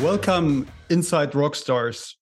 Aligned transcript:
Welcome 0.00 0.66
inside 0.90 1.32
Rockstars. 1.32 2.16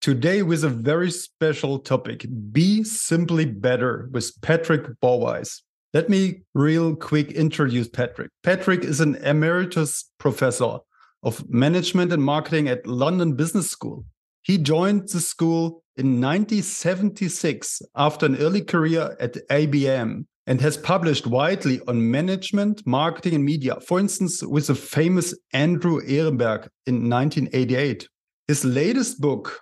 Today 0.00 0.42
with 0.42 0.64
a 0.64 0.70
very 0.70 1.10
special 1.10 1.78
topic, 1.78 2.24
Be 2.52 2.82
Simply 2.82 3.44
Better 3.44 4.08
with 4.12 4.32
Patrick 4.40 4.86
Barwise. 5.02 5.60
Let 5.92 6.08
me 6.08 6.40
real 6.54 6.96
quick 6.96 7.30
introduce 7.32 7.86
Patrick. 7.86 8.30
Patrick 8.42 8.82
is 8.82 9.02
an 9.02 9.16
emeritus 9.16 10.10
professor 10.16 10.78
of 11.22 11.46
management 11.50 12.14
and 12.14 12.22
marketing 12.22 12.66
at 12.66 12.86
London 12.86 13.34
Business 13.34 13.70
School. 13.70 14.06
He 14.40 14.56
joined 14.56 15.10
the 15.10 15.20
school 15.20 15.82
in 15.98 16.22
1976 16.22 17.82
after 17.94 18.24
an 18.24 18.38
early 18.38 18.62
career 18.62 19.14
at 19.20 19.34
IBM 19.50 20.24
and 20.48 20.62
has 20.62 20.78
published 20.78 21.26
widely 21.26 21.78
on 21.86 22.10
management, 22.10 22.84
marketing, 22.86 23.34
and 23.34 23.44
media. 23.44 23.78
For 23.86 24.00
instance, 24.00 24.42
with 24.42 24.68
the 24.68 24.74
famous 24.74 25.38
Andrew 25.52 26.00
Ehrenberg 26.00 26.68
in 26.86 27.08
1988. 27.10 28.08
His 28.48 28.64
latest 28.64 29.20
book, 29.20 29.60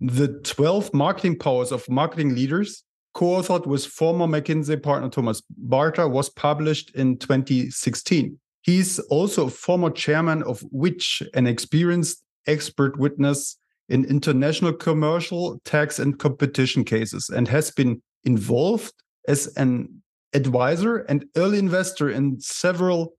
The 0.00 0.28
12 0.44 0.94
Marketing 0.94 1.36
Powers 1.36 1.72
of 1.72 1.88
Marketing 1.90 2.36
Leaders, 2.36 2.84
co 3.14 3.42
authored 3.42 3.66
with 3.66 3.84
former 3.84 4.26
McKinsey 4.26 4.80
partner 4.80 5.08
Thomas 5.08 5.42
Barta, 5.68 6.08
was 6.08 6.30
published 6.30 6.94
in 6.94 7.18
2016. 7.18 8.38
He's 8.60 9.00
also 9.00 9.48
a 9.48 9.50
former 9.50 9.90
chairman 9.90 10.44
of 10.44 10.60
Which, 10.70 11.24
an 11.34 11.48
experienced 11.48 12.22
expert 12.46 12.96
witness 12.96 13.58
in 13.88 14.04
international 14.04 14.72
commercial, 14.72 15.60
tax, 15.64 15.98
and 15.98 16.16
competition 16.16 16.84
cases, 16.84 17.28
and 17.28 17.48
has 17.48 17.72
been 17.72 18.00
involved 18.24 18.94
as 19.26 19.48
an 19.56 20.01
advisor 20.34 20.98
and 20.98 21.26
early 21.36 21.58
investor 21.58 22.10
in 22.10 22.40
several 22.40 23.14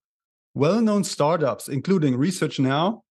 well 0.53 0.81
known 0.81 1.03
startups, 1.03 1.67
including 1.67 2.17
Research 2.17 2.59
Now, 2.59 3.03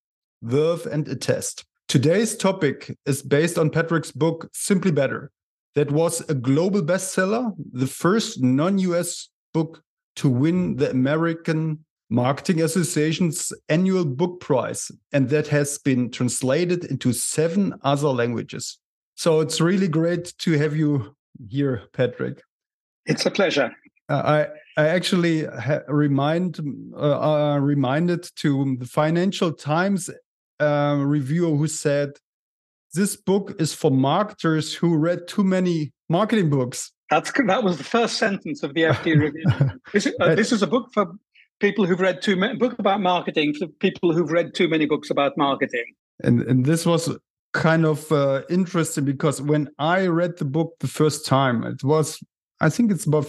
Verve, 0.42 0.86
and 0.86 1.08
Attest. 1.08 1.64
Today's 1.88 2.36
topic 2.36 2.96
is 3.04 3.22
based 3.22 3.58
on 3.58 3.70
Patrick's 3.70 4.12
book, 4.12 4.48
Simply 4.52 4.90
Better, 4.92 5.30
that 5.74 5.90
was 5.90 6.20
a 6.28 6.34
global 6.34 6.82
bestseller, 6.82 7.52
the 7.72 7.86
first 7.86 8.42
non 8.42 8.78
US 8.78 9.28
book 9.52 9.82
to 10.16 10.28
win 10.28 10.76
the 10.76 10.90
American 10.90 11.84
Marketing 12.10 12.60
Association's 12.60 13.52
annual 13.70 14.04
book 14.04 14.40
prize, 14.40 14.90
and 15.12 15.30
that 15.30 15.48
has 15.48 15.78
been 15.78 16.10
translated 16.10 16.84
into 16.84 17.12
seven 17.12 17.74
other 17.82 18.08
languages. 18.08 18.78
So 19.14 19.40
it's 19.40 19.60
really 19.60 19.88
great 19.88 20.34
to 20.38 20.58
have 20.58 20.76
you 20.76 21.16
here, 21.48 21.84
Patrick. 21.92 22.42
It's 23.06 23.24
a 23.24 23.30
pleasure. 23.30 23.74
I 24.14 24.46
I 24.76 24.88
actually 24.88 25.46
remind 25.88 26.60
uh, 26.94 27.20
uh, 27.20 27.58
reminded 27.58 28.30
to 28.36 28.76
the 28.78 28.86
Financial 28.86 29.52
Times 29.52 30.10
uh, 30.60 30.96
reviewer 31.00 31.56
who 31.56 31.66
said 31.66 32.10
this 32.94 33.16
book 33.16 33.54
is 33.58 33.74
for 33.74 33.90
marketers 33.90 34.74
who 34.74 34.96
read 34.96 35.28
too 35.28 35.44
many 35.44 35.92
marketing 36.08 36.50
books. 36.50 36.92
That's 37.10 37.32
that 37.46 37.62
was 37.62 37.78
the 37.78 37.84
first 37.84 38.16
sentence 38.16 38.62
of 38.62 38.74
the 38.74 38.82
FT 38.94 39.18
review. 39.18 39.44
this, 39.92 40.06
is, 40.06 40.14
uh, 40.20 40.34
this 40.34 40.52
is 40.52 40.62
a 40.62 40.66
book 40.66 40.88
for 40.92 41.12
people 41.60 41.84
who've 41.84 42.00
read 42.00 42.22
too 42.22 42.36
many 42.36 42.56
book 42.56 42.78
about 42.78 43.00
marketing 43.00 43.54
for 43.54 43.66
people 43.66 44.12
who've 44.12 44.32
read 44.32 44.54
too 44.54 44.68
many 44.68 44.86
books 44.86 45.10
about 45.10 45.36
marketing. 45.36 45.84
And 46.22 46.42
and 46.42 46.64
this 46.64 46.86
was 46.86 47.14
kind 47.52 47.84
of 47.84 48.10
uh, 48.10 48.42
interesting 48.48 49.04
because 49.04 49.42
when 49.42 49.68
I 49.78 50.06
read 50.06 50.38
the 50.38 50.46
book 50.46 50.74
the 50.80 50.88
first 50.88 51.26
time, 51.26 51.64
it 51.64 51.84
was 51.84 52.22
I 52.60 52.70
think 52.70 52.90
it's 52.90 53.06
about 53.06 53.26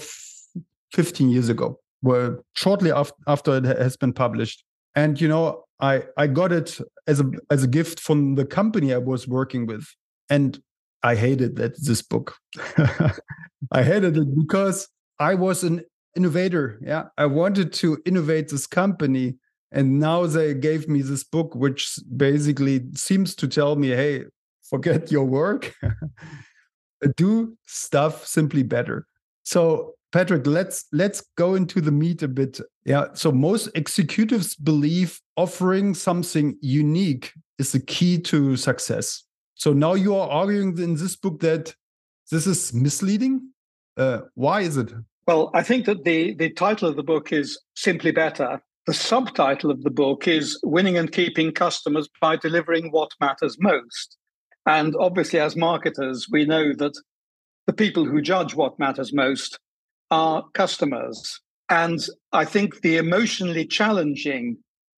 15 0.93 1.29
years 1.29 1.49
ago, 1.49 1.79
well, 2.01 2.37
shortly 2.55 2.91
after, 2.91 3.15
after 3.27 3.57
it 3.57 3.65
has 3.65 3.97
been 3.97 4.13
published. 4.13 4.63
And 4.95 5.19
you 5.19 5.27
know, 5.27 5.63
I 5.79 6.03
I 6.17 6.27
got 6.27 6.51
it 6.51 6.79
as 7.07 7.19
a 7.19 7.25
as 7.49 7.63
a 7.63 7.67
gift 7.67 7.99
from 7.99 8.35
the 8.35 8.45
company 8.45 8.93
I 8.93 8.99
was 8.99 9.27
working 9.27 9.65
with, 9.65 9.85
and 10.29 10.59
I 11.01 11.15
hated 11.15 11.55
that 11.57 11.73
this 11.83 12.01
book. 12.01 12.35
I 13.71 13.83
hated 13.83 14.17
it 14.17 14.27
because 14.37 14.87
I 15.19 15.33
was 15.33 15.63
an 15.63 15.81
innovator. 16.15 16.79
Yeah, 16.81 17.05
I 17.17 17.25
wanted 17.25 17.73
to 17.73 17.97
innovate 18.05 18.49
this 18.49 18.67
company, 18.67 19.35
and 19.71 19.99
now 19.99 20.27
they 20.27 20.53
gave 20.53 20.87
me 20.87 21.01
this 21.01 21.23
book, 21.23 21.55
which 21.55 21.97
basically 22.15 22.81
seems 22.93 23.35
to 23.35 23.47
tell 23.47 23.75
me, 23.75 23.89
"Hey, 23.89 24.25
forget 24.69 25.11
your 25.11 25.25
work, 25.25 25.73
do 27.17 27.57
stuff 27.65 28.27
simply 28.27 28.61
better." 28.61 29.07
So 29.43 29.95
Patrick, 30.13 30.45
let's 30.45 30.85
let's 30.91 31.23
go 31.35 31.55
into 31.55 31.81
the 31.81 31.91
meat 31.91 32.21
a 32.21 32.27
bit. 32.27 32.59
Yeah. 32.85 33.07
So 33.13 33.31
most 33.31 33.69
executives 33.73 34.55
believe 34.55 35.19
offering 35.35 35.95
something 35.95 36.55
unique 36.61 37.33
is 37.57 37.71
the 37.71 37.79
key 37.79 38.19
to 38.21 38.55
success. 38.55 39.23
So 39.55 39.73
now 39.73 39.95
you 39.95 40.15
are 40.15 40.29
arguing 40.29 40.77
in 40.77 40.95
this 40.95 41.15
book 41.15 41.39
that 41.39 41.73
this 42.29 42.45
is 42.45 42.73
misleading. 42.75 43.49
Uh, 43.97 44.21
why 44.35 44.61
is 44.61 44.77
it? 44.77 44.93
Well, 45.27 45.49
I 45.55 45.63
think 45.63 45.87
that 45.87 46.03
the 46.03 46.35
the 46.35 46.51
title 46.51 46.87
of 46.87 46.95
the 46.95 47.03
book 47.03 47.33
is 47.33 47.59
simply 47.75 48.11
better. 48.11 48.61
The 48.85 48.93
subtitle 48.93 49.71
of 49.71 49.81
the 49.81 49.89
book 49.89 50.27
is 50.27 50.59
Winning 50.63 50.95
and 50.95 51.11
Keeping 51.11 51.51
Customers 51.51 52.07
by 52.21 52.35
Delivering 52.35 52.91
What 52.91 53.09
Matters 53.19 53.57
Most. 53.59 54.17
And 54.67 54.95
obviously, 54.99 55.39
as 55.39 55.55
marketers, 55.55 56.27
we 56.31 56.45
know 56.45 56.73
that 56.73 56.93
the 57.65 57.73
people 57.73 58.05
who 58.05 58.21
judge 58.21 58.53
what 58.53 58.77
matters 58.77 59.11
most 59.11 59.57
our 60.11 60.43
customers. 60.53 61.39
And 61.69 61.99
I 62.31 62.45
think 62.45 62.81
the 62.81 62.97
emotionally 62.97 63.65
challenging 63.65 64.57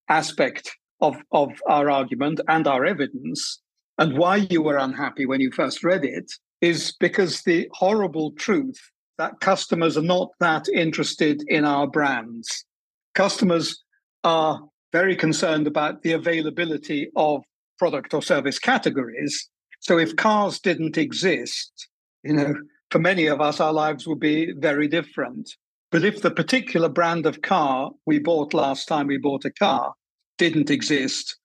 aspect 0.10 0.72
of, 1.02 1.16
of 1.32 1.52
our 1.68 1.90
argument 1.90 2.42
and 2.48 2.68
our 2.68 2.86
evidence, 2.86 3.62
and 3.98 4.18
why 4.18 4.48
you 4.50 4.62
were 4.62 4.78
unhappy 4.78 5.26
when 5.26 5.42
you 5.42 5.52
first 5.52 5.84
read 5.84 6.04
it, 6.04 6.32
is 6.62 6.96
because 7.00 7.44
the 7.44 7.70
horrible 7.74 8.32
truth 8.32 8.80
that 9.18 9.40
customers 9.40 9.98
are 9.98 10.02
not 10.02 10.30
that 10.40 10.68
interested 10.70 11.44
in 11.48 11.64
our 11.64 11.88
brands. 11.88 12.66
Customers 13.14 13.82
are 14.24 14.62
very 14.92 15.16
concerned 15.16 15.68
about 15.68 16.02
the 16.02 16.12
availability 16.12 17.10
of 17.16 17.44
product 17.78 18.14
or 18.14 18.22
service 18.22 18.60
categories. 18.60 19.50
So 19.80 19.98
if 19.98 20.16
cars 20.16 20.60
didn't 20.60 20.98
exist, 20.98 21.88
you 22.24 22.34
know, 22.34 22.56
for 22.96 23.00
many 23.00 23.26
of 23.26 23.42
us, 23.42 23.60
our 23.60 23.74
lives 23.74 24.08
would 24.08 24.22
be 24.22 24.54
very 24.54 24.88
different. 24.88 25.58
But 25.92 26.06
if 26.06 26.22
the 26.22 26.32
particular 26.32 26.88
brand 26.88 27.26
of 27.26 27.42
car 27.42 27.92
we 28.06 28.20
bought 28.20 28.54
last 28.54 28.88
time 28.88 29.08
we 29.08 29.18
bought 29.18 29.44
a 29.44 29.52
car 29.52 29.96
didn't 30.38 30.70
exist, 30.70 31.38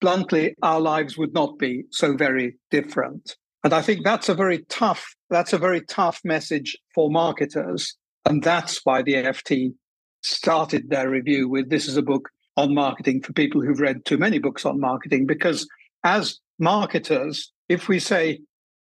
bluntly, 0.00 0.54
our 0.62 0.80
lives 0.80 1.18
would 1.18 1.34
not 1.34 1.58
be 1.58 1.84
so 1.90 2.16
very 2.16 2.56
different. 2.70 3.36
And 3.64 3.74
I 3.74 3.82
think 3.82 4.02
that's 4.02 4.30
a 4.30 4.34
very 4.34 4.64
tough, 4.70 5.14
that's 5.28 5.52
a 5.52 5.58
very 5.58 5.82
tough 5.82 6.22
message 6.24 6.74
for 6.94 7.10
marketers. 7.10 7.94
And 8.24 8.42
that's 8.42 8.80
why 8.84 9.02
the 9.02 9.12
FT 9.12 9.74
started 10.22 10.88
their 10.88 11.10
review 11.10 11.50
with 11.50 11.68
this 11.68 11.86
is 11.86 11.98
a 11.98 12.02
book 12.02 12.30
on 12.56 12.72
marketing 12.72 13.20
for 13.20 13.34
people 13.34 13.60
who've 13.60 13.78
read 13.78 14.06
too 14.06 14.16
many 14.16 14.38
books 14.38 14.64
on 14.64 14.80
marketing. 14.80 15.26
Because 15.26 15.68
as 16.02 16.40
marketers, 16.58 17.52
if 17.68 17.88
we 17.88 17.98
say 17.98 18.40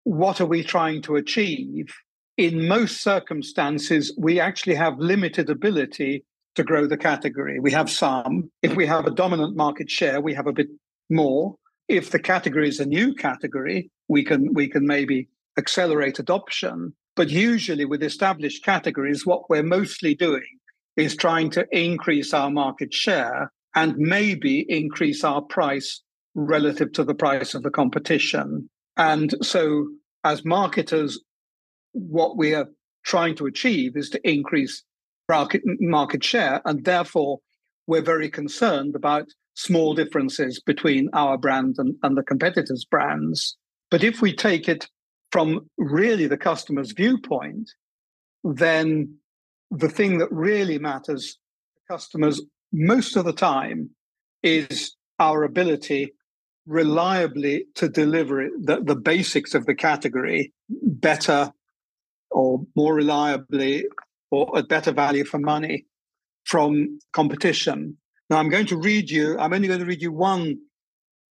what 0.05 0.41
are 0.41 0.47
we 0.47 0.63
trying 0.63 1.03
to 1.03 1.17
achieve? 1.17 1.93
In 2.37 2.67
most 2.67 3.01
circumstances, 3.01 4.13
we 4.19 4.41
actually 4.41 4.75
have 4.75 4.99
limited 4.99 5.51
ability 5.51 6.25
to 6.57 6.65
grow 6.65 6.87
the 6.87 6.97
category. 6.97 7.61
We 7.61 7.71
have 7.73 7.91
some. 7.91 8.51
If 8.63 8.75
we 8.75 8.87
have 8.87 9.07
a 9.07 9.15
dominant 9.15 9.57
market 9.57 9.91
share, 9.91 10.21
we 10.21 10.35
have 10.35 10.47
a 10.47 10.53
bit 10.53 10.69
more. 11.11 11.57
If 11.89 12.11
the 12.11 12.19
category 12.19 12.69
is 12.69 12.81
a 12.81 12.87
new 12.87 13.15
category, 13.15 13.91
we 14.09 14.25
can 14.25 14.53
we 14.53 14.69
can 14.69 14.87
maybe 14.87 15.29
accelerate 15.57 16.19
adoption. 16.19 16.95
But 17.17 17.31
usually 17.31 17.85
with 17.85 18.03
established 18.03 18.65
categories, 18.65 19.25
what 19.25 19.49
we're 19.49 19.63
mostly 19.63 20.15
doing 20.15 20.59
is 20.97 21.17
trying 21.17 21.51
to 21.51 21.67
increase 21.71 22.35
our 22.35 22.51
market 22.51 22.93
share 22.93 23.53
and 23.77 23.97
maybe 23.97 24.67
increase 24.69 25.23
our 25.23 25.43
price 25.43 26.03
relative 26.35 26.93
to 26.93 27.05
the 27.05 27.15
price 27.15 27.55
of 27.55 27.63
the 27.63 27.71
competition. 27.71 28.69
And 28.97 29.35
so, 29.43 29.89
as 30.25 30.45
marketers, 30.45 31.21
what 31.95 32.37
we 32.37 32.55
are 32.55 32.69
trying 33.05 33.35
to 33.37 33.47
achieve 33.47 33.97
is 33.97 34.11
to 34.11 34.29
increase 34.29 34.83
market, 35.29 35.63
market 35.65 36.23
share. 36.23 36.61
And 36.65 36.85
therefore, 36.85 37.39
we're 37.87 38.03
very 38.03 38.29
concerned 38.29 38.95
about 38.95 39.27
small 39.55 39.95
differences 39.95 40.61
between 40.61 41.09
our 41.13 41.39
brand 41.39 41.77
and, 41.79 41.95
and 42.03 42.17
the 42.17 42.23
competitors' 42.23 42.85
brands. 42.85 43.57
But 43.91 44.05
if 44.05 44.21
we 44.21 44.35
take 44.35 44.69
it 44.69 44.89
from 45.31 45.69
really 45.79 46.27
the 46.27 46.37
customer's 46.37 46.93
viewpoint, 46.93 47.71
then 48.43 49.17
the 49.71 49.89
thing 49.89 50.19
that 50.19 50.31
really 50.31 50.79
matters 50.79 51.39
to 51.77 51.95
customers 51.95 52.43
most 52.73 53.17
of 53.17 53.25
the 53.25 53.33
time 53.33 53.91
is 54.43 54.97
our 55.19 55.45
ability 55.45 56.13
reliably 56.67 57.67
to 57.75 57.89
deliver 57.89 58.49
the, 58.61 58.81
the 58.83 58.97
basics 58.97 59.55
of 59.55 59.67
the 59.67 59.75
category 59.75 60.53
better 60.69 61.53
or 62.35 62.61
more 62.77 62.95
reliably 62.95 63.87
or 64.31 64.59
at 64.59 64.69
better 64.69 64.93
value 64.93 65.25
for 65.25 65.39
money 65.39 65.87
from 66.45 66.99
competition. 67.13 67.97
Now, 68.29 68.39
I'm 68.39 68.51
going 68.51 68.67
to 68.67 68.77
read 68.77 69.11
you, 69.11 69.39
I'm 69.39 69.53
only 69.53 69.69
going 69.69 69.81
to 69.81 69.87
read 69.87 70.03
you 70.03 70.13
one 70.13 70.57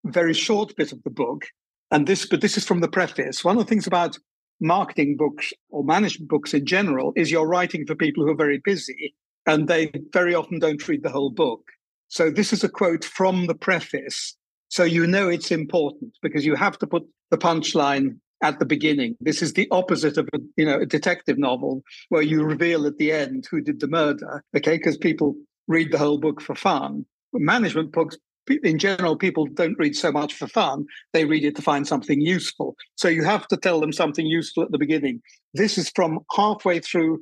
very 0.06 0.34
short 0.34 0.76
bit 0.76 0.92
of 0.92 1.04
the 1.04 1.10
book, 1.10 1.46
and 1.92 2.08
this, 2.08 2.26
but 2.26 2.42
this 2.42 2.58
is 2.58 2.66
from 2.66 2.82
the 2.82 2.88
preface. 2.88 3.44
One 3.44 3.58
of 3.58 3.64
the 3.64 3.70
things 3.70 3.88
about 3.88 4.18
marketing 4.60 5.16
books 5.18 5.52
or 5.70 5.84
management 5.84 6.30
books 6.30 6.54
in 6.54 6.66
general 6.66 7.14
is 7.16 7.30
you're 7.30 7.48
writing 7.48 7.86
for 7.86 7.96
people 7.96 8.24
who 8.24 8.32
are 8.32 8.36
very 8.36 8.62
busy 8.64 9.14
and 9.46 9.68
they 9.68 9.92
very 10.12 10.34
often 10.34 10.60
don't 10.60 10.88
read 10.88 11.04
the 11.04 11.10
whole 11.10 11.32
book. 11.32 11.62
So 12.08 12.30
this 12.30 12.54
is 12.54 12.64
a 12.64 12.70
quote 12.70 13.04
from 13.04 13.48
the 13.48 13.56
preface. 13.56 14.38
So 14.70 14.84
you 14.84 15.06
know 15.06 15.28
it's 15.28 15.52
important 15.52 16.14
because 16.22 16.46
you 16.46 16.56
have 16.56 16.78
to 16.80 16.88
put 16.88 17.04
the 17.30 17.38
punchline 17.38 18.20
at 18.44 18.60
the 18.60 18.66
beginning. 18.66 19.16
This 19.22 19.42
is 19.42 19.54
the 19.54 19.68
opposite 19.72 20.18
of 20.18 20.30
a 20.34 20.40
you 20.57 20.66
know 20.66 20.80
a 20.81 20.86
detective 20.86 21.40
novel 21.40 21.81
where 22.10 22.22
you 22.22 22.44
reveal 22.44 22.86
at 22.86 22.98
the 22.98 23.12
end 23.12 23.48
who 23.50 23.62
did 23.62 23.80
the 23.80 23.88
murder. 23.88 24.44
Okay, 24.56 24.78
because 24.78 24.98
people 24.98 25.36
read 25.68 25.92
the 25.92 25.98
whole 25.98 26.19
book 26.19 26.42
for 26.42 26.54
fun. 26.54 27.06
Management 27.34 27.92
books, 27.94 28.18
in 28.63 28.78
general, 28.78 29.16
people 29.16 29.48
don't 29.48 29.80
read 29.80 29.95
so 29.95 30.12
much 30.12 30.34
for 30.34 30.48
fun. 30.48 30.86
They 31.13 31.25
read 31.25 31.45
it 31.45 31.56
to 31.56 31.62
find 31.62 31.88
something 31.88 32.22
useful. 32.22 32.75
So 32.95 33.07
you 33.07 33.24
have 33.24 33.48
to 33.48 33.57
tell 33.57 33.80
them 33.80 33.94
something 33.94 34.25
useful 34.25 34.63
at 34.63 34.72
the 34.72 34.78
beginning. 34.78 35.22
This 35.54 35.78
is 35.78 35.90
from 35.95 36.19
halfway 36.36 36.80
through 36.80 37.22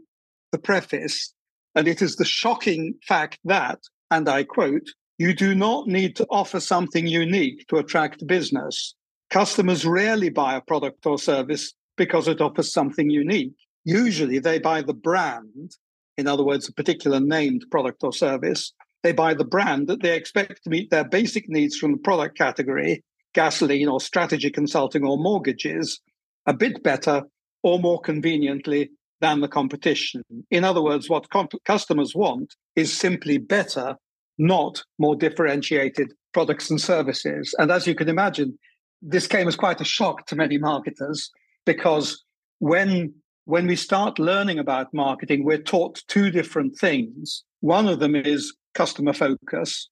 the 0.51 0.57
preface, 0.57 1.33
and 1.75 1.87
it 1.87 2.01
is 2.01 2.15
the 2.15 2.25
shocking 2.25 2.95
fact 3.07 3.39
that, 3.45 3.79
and 4.09 4.27
I 4.27 4.43
quote, 4.43 4.87
you 5.17 5.33
do 5.35 5.53
not 5.53 5.87
need 5.87 6.15
to 6.15 6.25
offer 6.31 6.59
something 6.59 7.05
unique 7.05 7.67
to 7.67 7.77
attract 7.77 8.25
business. 8.25 8.95
Customers 9.31 9.85
rarely 9.85 10.29
buy 10.29 10.55
a 10.55 10.61
product 10.61 11.05
or 11.05 11.17
service 11.17 11.73
because 11.95 12.27
it 12.27 12.41
offers 12.41 12.73
something 12.73 13.09
unique. 13.09 13.53
Usually 13.85 14.39
they 14.39 14.59
buy 14.59 14.81
the 14.81 14.93
brand, 14.93 15.71
in 16.17 16.27
other 16.27 16.43
words, 16.43 16.67
a 16.67 16.73
particular 16.73 17.21
named 17.21 17.65
product 17.71 18.03
or 18.03 18.11
service. 18.11 18.73
They 19.03 19.13
buy 19.13 19.33
the 19.33 19.45
brand 19.45 19.87
that 19.87 20.01
they 20.01 20.17
expect 20.17 20.63
to 20.63 20.69
meet 20.69 20.89
their 20.89 21.05
basic 21.05 21.47
needs 21.47 21.77
from 21.77 21.93
the 21.93 21.97
product 21.97 22.37
category, 22.37 23.03
gasoline 23.33 23.87
or 23.87 24.01
strategy 24.01 24.49
consulting 24.49 25.05
or 25.05 25.17
mortgages, 25.17 26.01
a 26.45 26.53
bit 26.53 26.83
better 26.83 27.23
or 27.63 27.79
more 27.79 28.01
conveniently 28.01 28.91
than 29.21 29.39
the 29.39 29.47
competition. 29.47 30.23
In 30.49 30.65
other 30.65 30.81
words, 30.81 31.09
what 31.09 31.29
comp- 31.29 31.63
customers 31.63 32.13
want 32.13 32.53
is 32.75 32.91
simply 32.91 33.37
better, 33.37 33.95
not 34.37 34.83
more 34.99 35.15
differentiated 35.15 36.11
products 36.33 36.69
and 36.69 36.81
services. 36.81 37.55
And 37.57 37.71
as 37.71 37.87
you 37.87 37.95
can 37.95 38.09
imagine, 38.09 38.57
this 39.01 39.27
came 39.27 39.47
as 39.47 39.55
quite 39.55 39.81
a 39.81 39.85
shock 39.85 40.27
to 40.27 40.35
many 40.35 40.57
marketers 40.57 41.31
because 41.65 42.23
when 42.59 43.13
when 43.45 43.65
we 43.65 43.75
start 43.75 44.19
learning 44.19 44.59
about 44.59 44.93
marketing, 44.93 45.43
we're 45.43 45.57
taught 45.57 46.03
two 46.07 46.29
different 46.29 46.77
things. 46.77 47.43
One 47.61 47.87
of 47.87 47.99
them 47.99 48.15
is 48.15 48.55
customer 48.75 49.13
focus, 49.13 49.89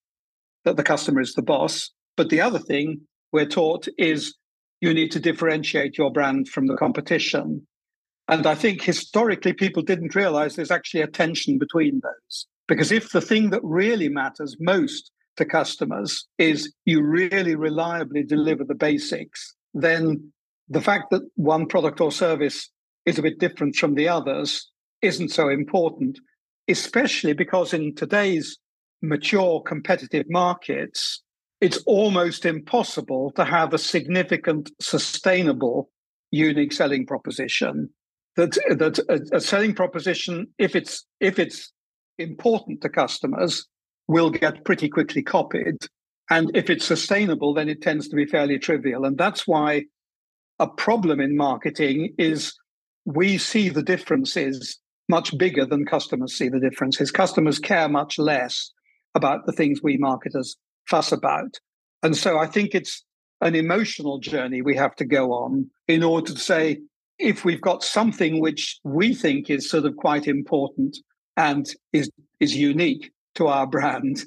that 0.66 0.78
the 0.78 0.84
customer 0.84 1.20
is 1.20 1.34
the 1.34 1.42
boss. 1.42 1.92
But 2.16 2.30
the 2.30 2.42
other 2.42 2.60
thing 2.60 3.02
we're 3.32 3.48
taught 3.48 3.88
is 3.98 4.36
you 4.82 4.94
need 4.94 5.12
to 5.12 5.20
differentiate 5.20 5.98
your 5.98 6.12
brand 6.12 6.48
from 6.48 6.68
the 6.68 6.78
competition. 6.78 7.66
And 8.28 8.46
I 8.46 8.54
think 8.54 8.84
historically, 8.84 9.54
people 9.54 9.82
didn't 9.82 10.16
realize 10.16 10.56
there's 10.56 10.72
actually 10.72 11.02
a 11.02 11.08
tension 11.08 11.58
between 11.58 12.02
those. 12.04 12.46
Because 12.68 12.92
if 12.92 13.12
the 13.12 13.22
thing 13.22 13.50
that 13.50 13.64
really 13.64 14.10
matters 14.10 14.56
most 14.60 15.12
to 15.40 15.46
customers 15.46 16.28
is 16.38 16.72
you 16.86 17.02
really 17.02 17.56
reliably 17.56 18.24
deliver 18.24 18.64
the 18.64 18.76
basics, 18.76 19.56
then 19.74 20.32
the 20.68 20.82
fact 20.82 21.10
that 21.10 21.24
one 21.36 21.66
product 21.66 22.00
or 22.00 22.12
service 22.12 22.70
is 23.06 23.18
a 23.18 23.24
bit 23.24 23.40
different 23.40 23.76
from 23.76 23.96
the 23.96 24.08
others 24.08 24.70
isn't 25.02 25.30
so 25.30 25.50
important, 25.50 26.20
especially 26.68 27.34
because 27.34 27.74
in 27.74 27.96
today's 27.96 28.58
mature 29.02 29.62
competitive 29.62 30.26
markets, 30.30 31.24
it's 31.62 31.78
almost 31.86 32.46
impossible 32.46 33.32
to 33.36 33.46
have 33.46 33.74
a 33.74 33.78
significant, 33.78 34.70
sustainable, 34.82 35.90
unique 36.32 36.74
selling 36.74 37.06
proposition. 37.06 37.90
That, 38.36 38.52
that 38.70 39.00
a, 39.10 39.38
a 39.38 39.42
selling 39.42 39.74
proposition, 39.74 40.48
if 40.58 40.76
it's 40.76 41.06
if 41.20 41.40
it's 41.40 41.72
important 42.18 42.82
to 42.82 42.90
customers, 42.90 43.66
will 44.10 44.32
get 44.32 44.66
pretty 44.66 44.90
quickly 44.90 45.22
copied. 45.22 45.78
And 46.32 46.52
if 46.56 46.70
it's 46.70 46.86
sustainable, 46.86 47.54
then 47.54 47.70
it 47.70 47.82
tends 47.82 48.08
to 48.10 48.16
be 48.16 48.26
fairly 48.26 48.58
trivial. 48.58 49.06
And 49.06 49.18
that's 49.18 49.48
why 49.48 49.86
a 50.58 50.68
problem 50.68 51.22
in 51.22 51.38
marketing 51.38 52.16
is 52.18 52.54
we 53.06 53.38
see 53.38 53.70
the 53.70 53.84
differences 53.84 54.80
much 55.10 55.38
bigger 55.38 55.64
than 55.64 55.86
customers 55.86 56.36
see 56.36 56.50
the 56.50 56.60
differences. 56.60 57.12
Customers 57.12 57.60
care 57.60 57.88
much 57.88 58.18
less 58.18 58.72
about 59.14 59.46
the 59.46 59.54
things 59.54 59.82
we 59.84 59.98
marketers 59.98 60.58
fuss 60.88 61.12
about. 61.12 61.60
And 62.02 62.18
so 62.18 62.40
I 62.40 62.48
think 62.48 62.74
it's 62.74 63.06
an 63.42 63.54
emotional 63.54 64.20
journey 64.20 64.64
we 64.64 64.76
have 64.76 64.96
to 64.96 65.06
go 65.06 65.34
on 65.34 65.70
in 65.88 66.04
order 66.04 66.34
to 66.34 66.40
say, 66.40 66.80
if 67.20 67.46
we've 67.46 67.62
got 67.62 67.84
something 67.84 68.42
which 68.42 68.80
we 68.84 69.14
think 69.14 69.52
is 69.52 69.70
sort 69.70 69.86
of 69.86 69.96
quite 69.98 70.28
important 70.28 70.98
and 71.38 71.68
is 71.94 72.10
is 72.40 72.56
unique, 72.56 73.12
to 73.40 73.48
our 73.48 73.66
brand. 73.66 74.24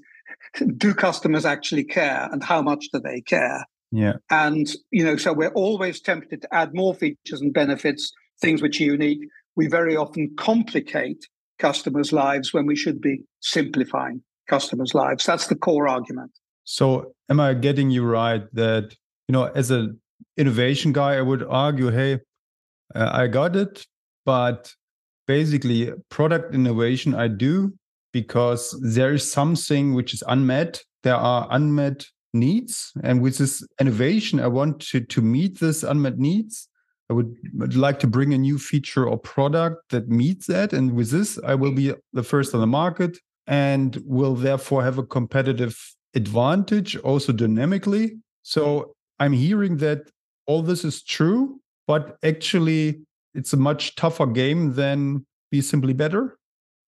Do 0.76 0.92
customers 0.92 1.44
actually 1.44 1.84
care 1.84 2.28
and 2.32 2.42
how 2.42 2.60
much 2.60 2.88
do 2.92 3.00
they 3.00 3.20
care? 3.20 3.64
Yeah. 3.90 4.14
And 4.30 4.66
you 4.90 5.04
know 5.04 5.16
so 5.16 5.32
we're 5.32 5.52
always 5.54 6.00
tempted 6.00 6.42
to 6.42 6.54
add 6.54 6.74
more 6.74 6.94
features 6.94 7.40
and 7.40 7.52
benefits 7.52 8.12
things 8.40 8.60
which 8.60 8.80
are 8.80 8.84
unique. 8.84 9.20
We 9.54 9.68
very 9.68 9.96
often 9.96 10.34
complicate 10.36 11.26
customers 11.58 12.12
lives 12.12 12.52
when 12.52 12.66
we 12.66 12.74
should 12.74 13.00
be 13.00 13.22
simplifying 13.40 14.22
customers 14.48 14.94
lives. 14.94 15.24
That's 15.24 15.46
the 15.46 15.54
core 15.54 15.86
argument. 15.86 16.32
So 16.64 17.12
am 17.32 17.40
i 17.40 17.54
getting 17.54 17.90
you 17.90 18.04
right 18.04 18.44
that 18.52 18.94
you 19.26 19.32
know 19.32 19.44
as 19.62 19.70
an 19.70 20.00
innovation 20.36 20.92
guy 20.92 21.12
i 21.20 21.24
would 21.30 21.42
argue 21.42 21.90
hey 21.90 22.12
uh, 22.94 23.10
i 23.20 23.26
got 23.26 23.56
it 23.56 23.86
but 24.26 24.74
basically 25.26 25.90
product 26.16 26.54
innovation 26.54 27.14
i 27.14 27.26
do 27.28 27.72
because 28.12 28.78
there 28.82 29.12
is 29.12 29.30
something 29.30 29.94
which 29.94 30.14
is 30.14 30.22
unmet. 30.28 30.82
There 31.02 31.16
are 31.16 31.48
unmet 31.50 32.06
needs. 32.32 32.92
And 33.02 33.20
with 33.20 33.38
this 33.38 33.66
innovation, 33.80 34.40
I 34.40 34.46
want 34.46 34.80
to, 34.88 35.00
to 35.00 35.22
meet 35.22 35.60
this 35.60 35.82
unmet 35.82 36.18
needs. 36.18 36.68
I 37.10 37.14
would, 37.14 37.34
would 37.54 37.76
like 37.76 37.98
to 38.00 38.06
bring 38.06 38.32
a 38.32 38.38
new 38.38 38.58
feature 38.58 39.06
or 39.06 39.18
product 39.18 39.90
that 39.90 40.08
meets 40.08 40.46
that. 40.46 40.72
And 40.72 40.92
with 40.94 41.10
this, 41.10 41.38
I 41.44 41.54
will 41.54 41.72
be 41.72 41.92
the 42.12 42.22
first 42.22 42.54
on 42.54 42.60
the 42.60 42.66
market 42.66 43.18
and 43.46 44.00
will 44.06 44.34
therefore 44.34 44.82
have 44.82 44.98
a 44.98 45.02
competitive 45.02 45.76
advantage 46.14 46.96
also 46.98 47.32
dynamically. 47.32 48.18
So 48.42 48.94
I'm 49.18 49.32
hearing 49.32 49.78
that 49.78 50.10
all 50.46 50.62
this 50.62 50.84
is 50.84 51.02
true, 51.02 51.60
but 51.86 52.16
actually 52.22 53.02
it's 53.34 53.52
a 53.52 53.56
much 53.56 53.94
tougher 53.96 54.26
game 54.26 54.74
than 54.74 55.26
be 55.50 55.60
simply 55.60 55.92
better. 55.92 56.38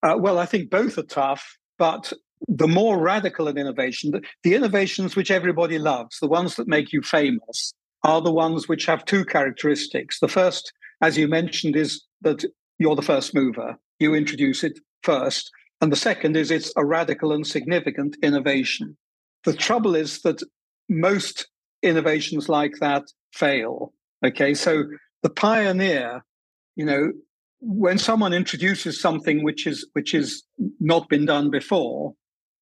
Uh, 0.04 0.16
well, 0.18 0.38
I 0.38 0.44
think 0.44 0.70
both 0.70 0.99
are 0.99 1.02
tough, 1.02 1.56
but 1.78 2.12
the 2.46 2.68
more 2.68 3.00
radical 3.00 3.49
an 3.49 3.56
innovation, 3.56 4.11
the, 4.11 4.20
the 4.42 4.54
innovations 4.54 5.16
which 5.16 5.30
everybody 5.30 5.78
loves, 5.78 6.18
the 6.20 6.28
ones 6.28 6.56
that 6.56 6.68
make 6.68 6.92
you 6.92 7.00
famous, 7.00 7.73
are 8.04 8.20
the 8.20 8.32
ones 8.32 8.68
which 8.68 8.84
have 8.84 9.06
two 9.06 9.25
characteristics. 9.25 10.20
The 10.20 10.28
first, 10.28 10.73
as 11.00 11.16
you 11.16 11.26
mentioned, 11.26 11.75
is 11.75 12.04
that 12.20 12.44
you're 12.78 12.96
the 12.96 13.02
first 13.02 13.34
mover, 13.34 13.76
you 13.99 14.14
introduce 14.14 14.62
it 14.62 14.78
first. 15.02 15.50
And 15.80 15.90
the 15.90 15.96
second 15.96 16.37
is 16.37 16.50
it's 16.50 16.73
a 16.76 16.84
radical 16.84 17.32
and 17.32 17.46
significant 17.46 18.16
innovation. 18.23 18.96
The 19.44 19.54
trouble 19.54 19.94
is 19.94 20.20
that 20.20 20.42
most 20.90 21.49
innovations 21.82 22.49
like 22.50 22.75
that 22.80 23.04
fail. 23.32 23.94
Okay, 24.25 24.52
so 24.52 24.84
the 25.23 25.30
pioneer, 25.30 26.23
you 26.76 26.84
know, 26.84 27.12
when 27.66 27.99
someone 27.99 28.33
introduces 28.33 29.00
something 29.00 29.42
which 29.42 29.66
is 29.66 29.88
which 29.92 30.12
has 30.12 30.42
not 30.80 31.09
been 31.09 31.25
done 31.25 31.50
before, 31.50 32.14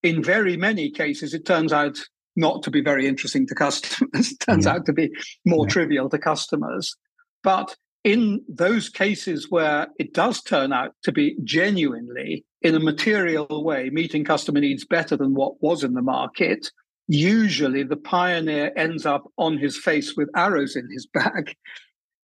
in 0.03 0.23
very 0.23 0.57
many 0.57 0.91
cases 0.91 1.35
it 1.35 1.45
turns 1.45 1.73
out 1.73 1.99
not 2.37 2.63
to 2.63 2.71
be 2.71 2.81
very 2.81 3.07
interesting 3.07 3.47
to 3.47 3.55
customers. 3.55 4.31
it 4.33 4.41
turns 4.41 4.65
yeah. 4.65 4.73
out 4.73 4.87
to 4.87 4.93
be 4.93 5.11
more 5.45 5.67
yeah. 5.67 5.73
trivial 5.73 6.09
to 6.09 6.19
customers. 6.19 6.95
But 7.43 7.77
in 8.05 8.43
those 8.49 8.89
cases 8.89 9.51
where 9.51 9.89
it 9.99 10.15
does 10.15 10.43
turn 10.43 10.73
out 10.73 10.95
to 11.05 11.13
be 11.13 11.37
genuinely, 11.45 12.45
in 12.63 12.75
a 12.75 12.81
material 12.81 13.65
way, 13.65 13.91
meeting 13.91 14.25
customer 14.25 14.61
needs 14.61 14.85
better 14.85 15.17
than 15.17 15.35
what 15.35 15.61
was 15.63 15.85
in 15.85 15.95
the 15.95 16.03
market, 16.03 16.71
usually 17.09 17.83
the 17.83 17.97
pioneer 17.97 18.73
ends 18.77 19.05
up 19.05 19.25
on 19.37 19.59
his 19.59 19.77
face 19.77 20.17
with 20.17 20.29
arrows 20.37 20.77
in 20.77 20.89
his 20.91 21.07
back. 21.13 21.57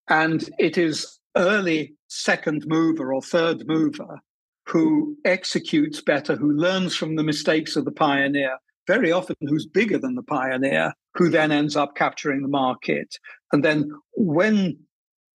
And 0.09 0.49
it 0.59 0.79
is 0.79 1.19
early 1.37 1.95
second 2.09 2.65
mover 2.67 3.13
or 3.13 3.23
third 3.23 3.67
mover 3.67 4.21
who 4.67 5.17
executes 5.25 6.01
better, 6.01 6.37
who 6.37 6.53
learns 6.53 6.95
from 6.95 7.17
the 7.17 7.23
mistakes 7.23 7.75
of 7.77 7.85
the 7.85 7.93
pioneer, 7.93 8.59
very 8.87 9.11
often 9.11 9.37
who's 9.43 9.67
bigger 9.67 9.99
than 9.99 10.15
the 10.15 10.23
pioneer, 10.23 10.93
who 11.15 11.31
then 11.31 11.51
ends 11.51 11.77
up 11.77 11.95
capturing 11.95 12.43
the 12.43 12.49
market. 12.49 13.17
And 13.53 13.65
then 13.65 13.91
when 14.15 14.79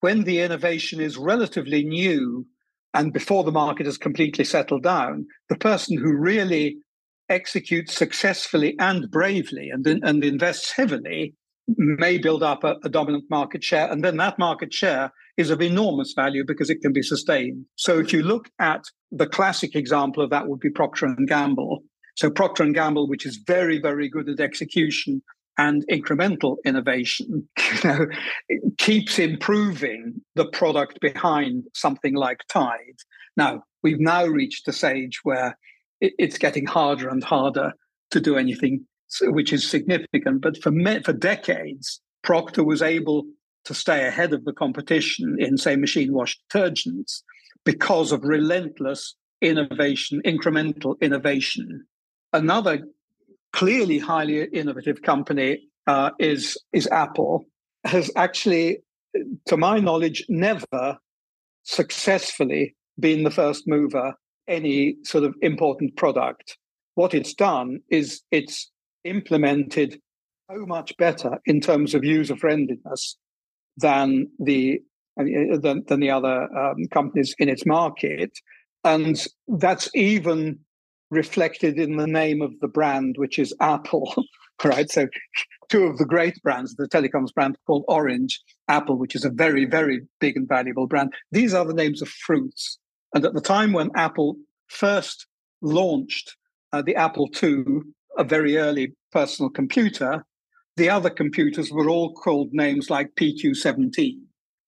when 0.02 0.26
the 0.26 0.42
innovation 0.42 1.00
is 1.00 1.18
relatively 1.18 1.84
new 1.86 2.46
and 2.94 3.14
before 3.14 3.46
the 3.46 3.52
market 3.52 3.86
has 3.86 3.98
completely 3.98 4.44
settled 4.44 4.84
down, 4.84 5.26
the 5.48 5.56
person 5.56 5.98
who 5.98 6.14
really 6.14 6.78
executes 7.30 7.96
successfully 7.96 8.76
and 8.80 9.10
bravely 9.10 9.70
and, 9.70 9.88
and 9.88 10.24
invests 10.24 10.74
heavily 10.74 11.34
may 11.68 12.18
build 12.18 12.44
up 12.44 12.64
a, 12.64 12.76
a, 12.84 12.90
dominant 12.90 13.26
market 13.30 13.64
share, 13.64 13.90
and 13.90 14.04
then 14.04 14.18
that 14.18 14.38
market 14.38 14.74
share 14.74 15.12
is 15.38 15.50
of 15.50 15.62
enormous 15.62 16.14
value 16.14 16.44
because 16.46 16.70
it 16.70 16.82
can 16.82 16.94
be 16.94 17.02
sustained. 17.02 17.66
So 17.76 18.00
if 18.00 18.14
you 18.14 18.22
look 18.22 18.50
at 18.60 18.84
the 19.12 19.28
classic 19.28 19.76
example 19.76 20.24
of 20.24 20.30
that 20.30 20.48
would 20.48 20.60
be 20.60 20.70
Procter 20.70 21.06
and 21.06 21.28
Gamble. 21.28 21.84
So 22.16 22.30
Procter 22.30 22.64
and 22.64 22.76
Gamble, 22.76 23.08
which 23.08 23.26
is 23.26 23.42
very, 23.48 23.80
very 23.80 24.10
good 24.10 24.30
at 24.30 24.40
execution 24.40 25.24
and 25.58 25.86
incremental 25.90 26.58
innovation, 26.66 27.48
you 27.84 27.90
know, 27.90 28.06
keeps 28.78 29.20
improving 29.20 30.22
the 30.36 30.46
product 30.46 31.00
behind 31.00 31.64
something 31.74 32.16
like 32.16 32.40
Tide. 32.50 33.00
Now 33.38 33.64
we've 33.82 34.00
now 34.00 34.26
reached 34.26 34.68
a 34.68 34.74
stage 34.74 35.20
where 35.24 35.58
it's 36.00 36.38
getting 36.38 36.66
harder 36.66 37.08
and 37.08 37.24
harder 37.24 37.74
to 38.12 38.20
do 38.20 38.38
anything 38.38 38.86
which 39.22 39.54
is 39.54 39.70
significant. 39.70 40.42
But 40.42 40.62
for 40.62 40.72
for 41.04 41.14
decades, 41.14 42.02
Procter 42.24 42.64
was 42.64 42.82
able 42.82 43.26
to 43.66 43.74
stay 43.74 44.08
ahead 44.08 44.34
of 44.34 44.46
the 44.46 44.54
competition 44.54 45.38
in, 45.40 45.58
say, 45.58 45.76
machine 45.76 46.14
wash 46.14 46.38
detergents 46.50 47.22
because 47.64 48.12
of 48.12 48.24
relentless 48.24 49.16
innovation, 49.42 50.22
incremental 50.26 51.00
innovation. 51.02 51.86
Another 52.32 52.80
clearly 53.52 54.00
highly 54.00 54.44
innovative 54.46 55.02
company 55.02 55.60
uh, 55.88 56.12
is 56.20 56.58
is 56.72 56.88
Apple. 56.88 57.46
Has 57.86 58.10
actually, 58.16 58.78
to 59.48 59.58
my 59.58 59.80
knowledge, 59.80 60.26
never 60.30 60.98
successfully 61.64 62.76
been 63.00 63.24
the 63.24 63.32
first 63.32 63.64
mover 63.68 64.16
any 64.48 64.96
sort 65.04 65.24
of 65.24 65.36
important 65.42 65.96
product. 65.96 66.58
What 66.96 67.14
it's 67.14 67.34
done 67.34 67.80
is 67.90 68.22
it's 68.32 68.72
implemented 69.04 70.00
so 70.52 70.66
much 70.66 70.96
better 70.98 71.40
in 71.46 71.62
terms 71.62 71.94
of 71.94 72.04
user 72.04 72.36
friendliness 72.36 73.18
than 73.78 74.28
the 74.40 74.82
than, 75.16 75.84
than 75.88 76.00
the 76.00 76.10
other 76.10 76.50
um, 76.58 76.88
companies 76.92 77.36
in 77.38 77.48
its 77.48 77.66
market, 77.66 78.32
and 78.84 79.28
that's 79.48 79.90
even 79.94 80.60
reflected 81.12 81.78
in 81.78 81.98
the 81.98 82.08
name 82.08 82.42
of 82.42 82.60
the 82.62 82.68
brand, 82.68 83.16
which 83.20 83.38
is 83.38 83.54
Apple. 83.62 84.16
right, 84.64 84.90
so 84.90 85.08
two 85.70 85.84
of 85.84 86.00
the 86.00 86.06
great 86.06 86.42
brands, 86.42 86.76
the 86.76 86.88
telecoms 86.88 87.32
brand 87.32 87.56
called 87.68 87.86
Orange, 87.88 88.42
Apple, 88.68 88.98
which 88.98 89.14
is 89.16 89.24
a 89.24 89.30
very 89.30 89.66
very 89.66 90.02
big 90.20 90.36
and 90.36 90.48
valuable 90.48 90.88
brand. 90.88 91.14
These 91.32 91.54
are 91.54 91.66
the 91.66 91.74
names 91.74 92.02
of 92.02 92.10
fruits, 92.10 92.80
and 93.14 93.24
at 93.24 93.34
the 93.34 93.42
time 93.42 93.72
when 93.72 93.92
Apple 93.96 94.36
first 94.68 95.28
launched 95.62 96.36
uh, 96.72 96.82
the 96.82 96.96
Apple 96.96 97.30
II 97.42 97.64
a 98.18 98.24
very 98.24 98.58
early 98.58 98.94
personal 99.12 99.50
computer, 99.50 100.26
the 100.76 100.90
other 100.90 101.10
computers 101.10 101.72
were 101.72 101.90
all 101.90 102.14
called 102.14 102.50
names 102.52 102.90
like 102.90 103.16
PQ17. 103.16 104.18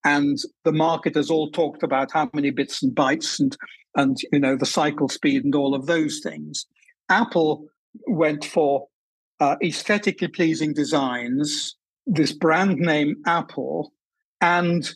And 0.04 0.38
the 0.64 0.72
marketers 0.72 1.32
all 1.32 1.50
talked 1.50 1.82
about 1.82 2.12
how 2.12 2.30
many 2.34 2.52
bits 2.52 2.84
and 2.84 2.96
bytes 2.96 3.40
and, 3.40 3.58
and 3.96 4.18
you 4.32 4.40
know 4.40 4.56
the 4.56 4.66
cycle 4.66 5.10
speed 5.10 5.44
and 5.44 5.56
all 5.56 5.74
of 5.74 5.88
those 5.88 6.22
things. 6.22 6.68
Apple 7.10 7.66
went 8.08 8.46
for 8.46 8.88
uh, 9.40 9.56
aesthetically 9.64 10.28
pleasing 10.28 10.74
designs, 10.74 11.76
this 12.06 12.32
brand 12.32 12.78
name 12.78 13.16
Apple, 13.26 13.92
and 14.42 14.92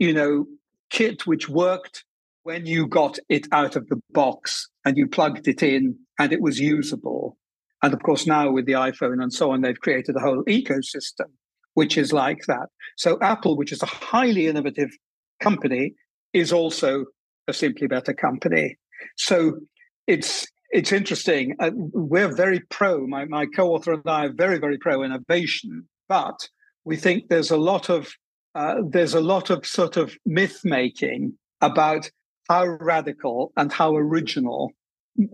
you 0.00 0.12
know 0.12 0.46
kit 0.90 1.24
which 1.24 1.48
worked 1.48 2.04
when 2.42 2.66
you 2.66 2.88
got 2.88 3.18
it 3.28 3.46
out 3.52 3.76
of 3.76 3.86
the 3.88 4.00
box 4.10 4.68
and 4.84 4.96
you 4.96 5.06
plugged 5.06 5.46
it 5.46 5.62
in 5.62 5.96
and 6.18 6.32
it 6.32 6.40
was 6.40 6.58
usable. 6.58 7.37
And 7.82 7.94
of 7.94 8.02
course, 8.02 8.26
now 8.26 8.50
with 8.50 8.66
the 8.66 8.72
iPhone 8.72 9.22
and 9.22 9.32
so 9.32 9.52
on, 9.52 9.60
they've 9.60 9.78
created 9.78 10.16
a 10.16 10.20
whole 10.20 10.42
ecosystem 10.44 11.30
which 11.78 11.96
is 11.96 12.12
like 12.12 12.40
that. 12.48 12.68
So 12.96 13.18
Apple, 13.22 13.56
which 13.56 13.70
is 13.70 13.84
a 13.84 13.86
highly 13.86 14.48
innovative 14.48 14.90
company, 15.38 15.94
is 16.32 16.52
also 16.52 17.04
a 17.46 17.52
simply 17.52 17.86
better 17.86 18.12
company. 18.12 18.76
So 19.16 19.60
it's 20.08 20.44
it's 20.70 20.90
interesting. 20.90 21.54
Uh, 21.60 21.70
we're 21.74 22.34
very 22.34 22.58
pro. 22.68 23.06
My 23.06 23.26
my 23.26 23.46
co-author 23.46 23.92
and 23.92 24.02
I 24.06 24.26
are 24.26 24.32
very 24.32 24.58
very 24.58 24.76
pro 24.76 25.04
innovation, 25.04 25.88
but 26.08 26.48
we 26.84 26.96
think 26.96 27.28
there's 27.28 27.52
a 27.52 27.56
lot 27.56 27.88
of 27.88 28.08
uh, 28.56 28.82
there's 28.90 29.14
a 29.14 29.20
lot 29.20 29.48
of 29.48 29.64
sort 29.64 29.96
of 29.96 30.16
myth 30.26 30.62
making 30.64 31.38
about 31.60 32.10
how 32.48 32.66
radical 32.66 33.52
and 33.56 33.72
how 33.72 33.94
original 33.94 34.72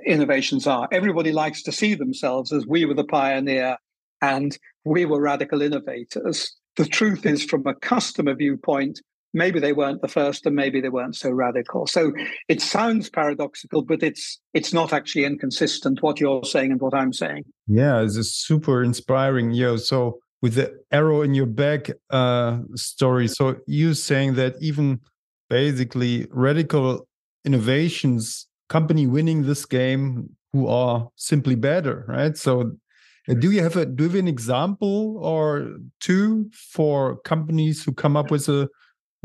innovations 0.06 0.66
are. 0.66 0.88
Everybody 0.92 1.32
likes 1.32 1.62
to 1.64 1.72
see 1.72 1.94
themselves 1.94 2.52
as 2.52 2.66
we 2.66 2.84
were 2.84 2.94
the 2.94 3.04
pioneer 3.04 3.76
and 4.22 4.56
we 4.84 5.04
were 5.04 5.20
radical 5.20 5.62
innovators. 5.62 6.54
The 6.76 6.86
truth 6.86 7.24
is, 7.26 7.44
from 7.44 7.66
a 7.66 7.74
customer 7.74 8.34
viewpoint, 8.34 9.00
maybe 9.32 9.60
they 9.60 9.72
weren't 9.72 10.00
the 10.00 10.08
first 10.08 10.46
and 10.46 10.56
maybe 10.56 10.80
they 10.80 10.88
weren't 10.88 11.16
so 11.16 11.30
radical. 11.30 11.86
So 11.86 12.12
it 12.48 12.62
sounds 12.62 13.10
paradoxical, 13.10 13.82
but 13.82 14.02
it's 14.02 14.40
it's 14.54 14.72
not 14.72 14.92
actually 14.92 15.24
inconsistent 15.24 16.02
what 16.02 16.20
you're 16.20 16.44
saying 16.44 16.72
and 16.72 16.80
what 16.80 16.94
I'm 16.94 17.12
saying. 17.12 17.44
Yeah, 17.66 18.00
it's 18.00 18.16
a 18.16 18.24
super 18.24 18.82
inspiring. 18.82 19.52
Yo, 19.52 19.76
so 19.76 20.18
with 20.40 20.54
the 20.54 20.74
arrow 20.90 21.22
in 21.22 21.34
your 21.34 21.46
back 21.46 21.90
uh, 22.10 22.58
story, 22.74 23.28
so 23.28 23.56
you 23.66 23.94
saying 23.94 24.34
that 24.34 24.54
even 24.60 25.00
basically 25.50 26.26
radical 26.30 27.06
innovations 27.44 28.46
company 28.74 29.06
winning 29.06 29.42
this 29.42 29.64
game 29.64 30.28
who 30.52 30.66
are 30.66 31.08
simply 31.14 31.54
better, 31.54 32.04
right? 32.08 32.36
So 32.36 32.72
uh, 33.28 33.34
do 33.34 33.52
you 33.52 33.62
have 33.62 33.76
a 33.76 33.86
do 33.86 34.02
you 34.04 34.10
have 34.10 34.18
an 34.18 34.26
example 34.36 35.18
or 35.18 35.44
two 36.00 36.50
for 36.52 37.18
companies 37.32 37.84
who 37.84 37.92
come 37.92 38.16
up 38.16 38.32
with 38.32 38.48
a 38.48 38.68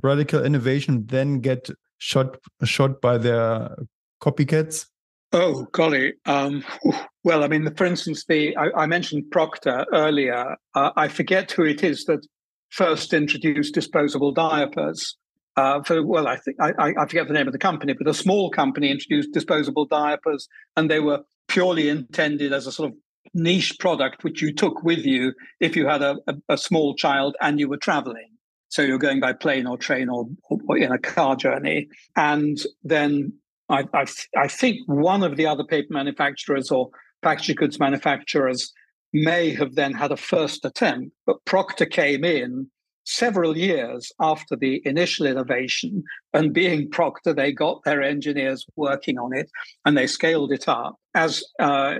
radical 0.03 0.45
innovation 0.45 1.05
then 1.07 1.39
get 1.39 1.61
shot 1.97 2.37
shot 2.63 3.01
by 3.01 3.17
their 3.17 3.75
copycats? 4.21 4.85
Oh, 5.31 5.65
golly. 5.71 6.13
Um, 6.25 6.63
well, 7.23 7.43
I 7.43 7.47
mean, 7.47 7.73
for 7.75 7.85
instance, 7.85 8.25
the 8.27 8.55
I, 8.55 8.83
I 8.83 8.85
mentioned 8.85 9.31
Procter 9.31 9.85
earlier. 9.93 10.55
Uh, 10.75 10.91
I 10.95 11.07
forget 11.07 11.51
who 11.51 11.63
it 11.65 11.83
is 11.83 12.05
that 12.05 12.21
first 12.69 13.13
introduced 13.13 13.73
disposable 13.73 14.31
diapers 14.31 15.17
uh, 15.59 15.83
for 15.83 16.01
well, 16.05 16.27
I 16.27 16.37
think 16.37 16.55
I, 16.61 16.93
I 16.97 17.05
forget 17.05 17.27
the 17.27 17.33
name 17.33 17.47
of 17.47 17.53
the 17.53 17.59
company, 17.59 17.93
but 17.93 18.07
a 18.07 18.13
small 18.13 18.49
company 18.49 18.89
introduced 18.89 19.33
disposable 19.33 19.85
diapers, 19.85 20.47
and 20.77 20.89
they 20.89 21.01
were 21.01 21.19
purely 21.49 21.89
intended 21.89 22.53
as 22.53 22.65
a 22.65 22.71
sort 22.71 22.91
of 22.91 22.97
niche 23.33 23.77
product 23.77 24.23
which 24.23 24.41
you 24.41 24.53
took 24.53 24.83
with 24.83 25.05
you 25.05 25.33
if 25.59 25.75
you 25.75 25.85
had 25.85 26.01
a, 26.01 26.15
a, 26.27 26.35
a 26.49 26.57
small 26.57 26.95
child 26.95 27.35
and 27.41 27.59
you 27.59 27.67
were 27.67 27.77
traveling. 27.77 28.29
So 28.69 28.81
you're 28.81 28.97
going 28.97 29.19
by 29.19 29.33
plane 29.33 29.67
or 29.67 29.77
train 29.77 30.07
or, 30.09 30.27
or 30.67 30.77
in 30.77 30.91
a 30.91 30.97
car 30.97 31.35
journey, 31.35 31.89
and 32.15 32.57
then 32.83 33.33
I, 33.67 33.83
I, 33.93 34.05
I 34.37 34.47
think 34.47 34.77
one 34.85 35.23
of 35.23 35.35
the 35.35 35.45
other 35.45 35.65
paper 35.65 35.93
manufacturers 35.93 36.71
or 36.71 36.89
packaging 37.21 37.57
goods 37.57 37.79
manufacturers 37.79 38.71
may 39.11 39.49
have 39.55 39.75
then 39.75 39.93
had 39.93 40.11
a 40.13 40.17
first 40.17 40.63
attempt, 40.63 41.11
but 41.25 41.43
Procter 41.43 41.85
came 41.85 42.23
in 42.23 42.69
several 43.09 43.57
years 43.57 44.11
after 44.19 44.55
the 44.55 44.81
initial 44.85 45.25
innovation. 45.25 46.03
And 46.33 46.53
being 46.53 46.89
Procter, 46.91 47.33
they 47.33 47.51
got 47.51 47.83
their 47.83 48.03
engineers 48.03 48.67
working 48.75 49.17
on 49.17 49.35
it 49.35 49.49
and 49.83 49.97
they 49.97 50.05
scaled 50.05 50.51
it 50.51 50.67
up. 50.67 50.95
As 51.15 51.43
uh, 51.59 51.95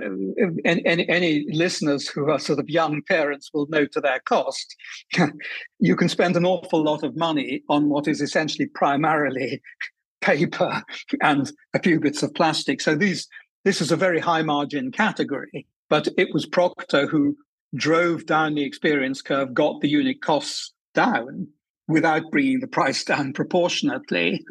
any, 0.64 1.08
any 1.08 1.46
listeners 1.50 2.06
who 2.06 2.30
are 2.30 2.38
sort 2.38 2.60
of 2.60 2.70
young 2.70 3.02
parents 3.08 3.50
will 3.52 3.66
know 3.70 3.86
to 3.86 4.00
their 4.00 4.20
cost, 4.20 4.76
you 5.80 5.96
can 5.96 6.08
spend 6.08 6.36
an 6.36 6.46
awful 6.46 6.84
lot 6.84 7.02
of 7.02 7.16
money 7.16 7.64
on 7.68 7.88
what 7.88 8.06
is 8.06 8.20
essentially 8.20 8.66
primarily 8.66 9.60
paper 10.20 10.84
and 11.22 11.50
a 11.74 11.82
few 11.82 11.98
bits 11.98 12.22
of 12.22 12.32
plastic. 12.34 12.80
So 12.80 12.94
these 12.94 13.26
this 13.64 13.82
is 13.82 13.92
a 13.92 13.96
very 13.96 14.20
high 14.20 14.42
margin 14.42 14.90
category, 14.90 15.66
but 15.90 16.08
it 16.16 16.32
was 16.32 16.46
Procter 16.46 17.06
who 17.06 17.36
drove 17.74 18.24
down 18.24 18.54
the 18.54 18.64
experience 18.64 19.20
curve, 19.20 19.52
got 19.52 19.80
the 19.80 19.88
unit 19.88 20.22
costs 20.22 20.72
down 20.94 21.48
without 21.88 22.30
bringing 22.30 22.60
the 22.60 22.66
price 22.66 23.04
down 23.12 23.32
proportionately. 23.32 24.44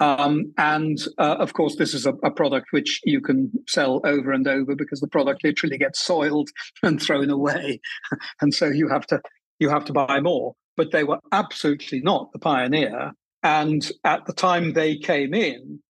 Um, 0.00 0.52
and 0.58 0.98
uh, 1.18 1.36
of 1.38 1.52
course, 1.52 1.76
this 1.76 1.94
is 1.94 2.06
a, 2.06 2.14
a, 2.24 2.30
product 2.30 2.68
which 2.70 3.00
you 3.04 3.20
can 3.20 3.52
sell 3.68 4.00
over 4.04 4.32
and 4.32 4.48
over 4.48 4.74
because 4.74 5.00
the 5.00 5.06
product 5.06 5.44
literally 5.44 5.78
gets 5.78 6.02
soiled 6.02 6.48
and 6.82 7.00
thrown 7.00 7.30
away, 7.30 7.80
and 8.40 8.52
so 8.52 8.66
you 8.66 8.88
have 8.88 9.06
to 9.08 9.20
you 9.58 9.68
have 9.68 9.84
to 9.84 9.92
buy 9.92 10.20
more. 10.20 10.54
But 10.76 10.90
they 10.90 11.04
were 11.04 11.20
absolutely 11.30 12.00
not 12.00 12.32
the 12.32 12.38
pioneer. 12.38 13.12
And 13.42 13.88
at 14.04 14.24
the 14.26 14.32
time 14.32 14.72
they 14.72 14.96
came 14.96 15.34
in, 15.34 15.80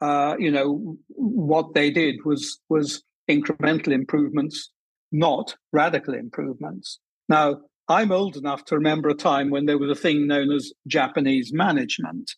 uh, 0.00 0.34
you 0.38 0.50
know, 0.50 0.96
what 1.08 1.74
they 1.74 1.90
did 1.90 2.16
was 2.24 2.58
was 2.68 3.02
incremental 3.30 3.92
improvements, 3.92 4.70
not 5.12 5.56
radical 5.72 6.14
improvements. 6.14 6.98
Now, 7.28 7.60
I'm 7.88 8.12
old 8.12 8.36
enough 8.36 8.64
to 8.66 8.76
remember 8.76 9.08
a 9.08 9.14
time 9.14 9.50
when 9.50 9.66
there 9.66 9.78
was 9.78 9.90
a 9.90 10.00
thing 10.00 10.26
known 10.26 10.52
as 10.52 10.72
Japanese 10.86 11.52
management 11.52 12.32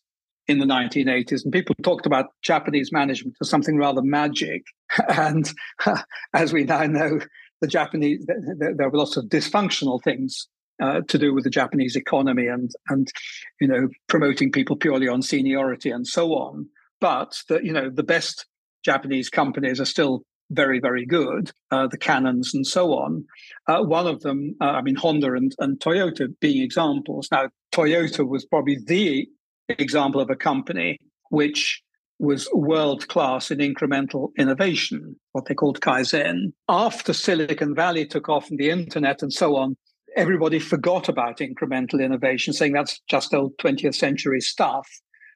in 0.47 0.59
the 0.59 0.65
1980s, 0.65 1.43
and 1.43 1.51
people 1.51 1.75
talked 1.83 2.05
about 2.05 2.27
Japanese 2.43 2.91
management 2.91 3.35
as 3.41 3.49
something 3.49 3.77
rather 3.77 4.01
magic. 4.01 4.63
And 5.09 5.51
as 6.33 6.53
we 6.53 6.63
now 6.63 6.85
know, 6.85 7.19
the 7.61 7.67
Japanese 7.67 8.25
there, 8.27 8.89
were 8.89 8.97
lots 8.97 9.17
of 9.17 9.25
dysfunctional 9.25 10.01
things 10.03 10.47
uh, 10.81 11.01
to 11.07 11.17
do 11.17 11.33
with 11.33 11.43
the 11.43 11.49
Japanese 11.49 11.95
economy 11.95 12.47
and 12.47 12.71
and 12.89 13.11
you 13.59 13.67
know 13.67 13.87
promoting 14.07 14.51
people 14.51 14.75
purely 14.75 15.07
on 15.07 15.21
seniority 15.21 15.89
and 15.89 16.05
so 16.05 16.33
on. 16.33 16.67
But 17.01 17.41
you 17.49 17.73
know 17.73 17.89
the 17.89 18.03
best 18.03 18.45
Japanese 18.83 19.29
companies 19.29 19.79
are 19.79 19.85
still 19.85 20.23
very 20.51 20.79
very 20.79 21.05
good, 21.05 21.51
uh, 21.71 21.87
the 21.87 21.97
Canons 21.97 22.53
and 22.53 22.65
so 22.65 22.93
on. 22.93 23.25
Uh, 23.67 23.81
one 23.81 24.07
of 24.07 24.21
them, 24.21 24.55
uh, 24.61 24.65
I 24.65 24.81
mean 24.81 24.95
Honda 24.95 25.33
and, 25.33 25.53
and 25.59 25.79
Toyota 25.79 26.27
being 26.39 26.61
examples. 26.61 27.27
Now 27.31 27.49
Toyota 27.73 28.27
was 28.27 28.45
probably 28.45 28.77
the 28.85 29.27
example 29.69 30.21
of 30.21 30.29
a 30.29 30.35
company 30.35 30.99
which 31.29 31.81
was 32.19 32.47
world 32.53 33.07
class 33.07 33.51
in 33.51 33.57
incremental 33.57 34.29
innovation, 34.37 35.15
what 35.33 35.45
they 35.45 35.53
called 35.53 35.81
Kaizen. 35.81 36.53
After 36.69 37.13
Silicon 37.13 37.75
Valley 37.75 38.05
took 38.05 38.29
off 38.29 38.49
and 38.49 38.57
the 38.57 38.69
internet 38.69 39.21
and 39.21 39.33
so 39.33 39.55
on, 39.57 39.75
everybody 40.15 40.59
forgot 40.59 41.09
about 41.09 41.39
incremental 41.39 42.03
innovation, 42.03 42.53
saying 42.53 42.73
that's 42.73 43.01
just 43.09 43.33
old 43.33 43.57
20th 43.57 43.95
century 43.95 44.39
stuff. 44.39 44.87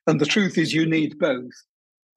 And 0.08 0.22
the 0.22 0.26
truth 0.26 0.58
is, 0.58 0.74
you 0.74 0.86
need 0.86 1.20
both. 1.20 1.52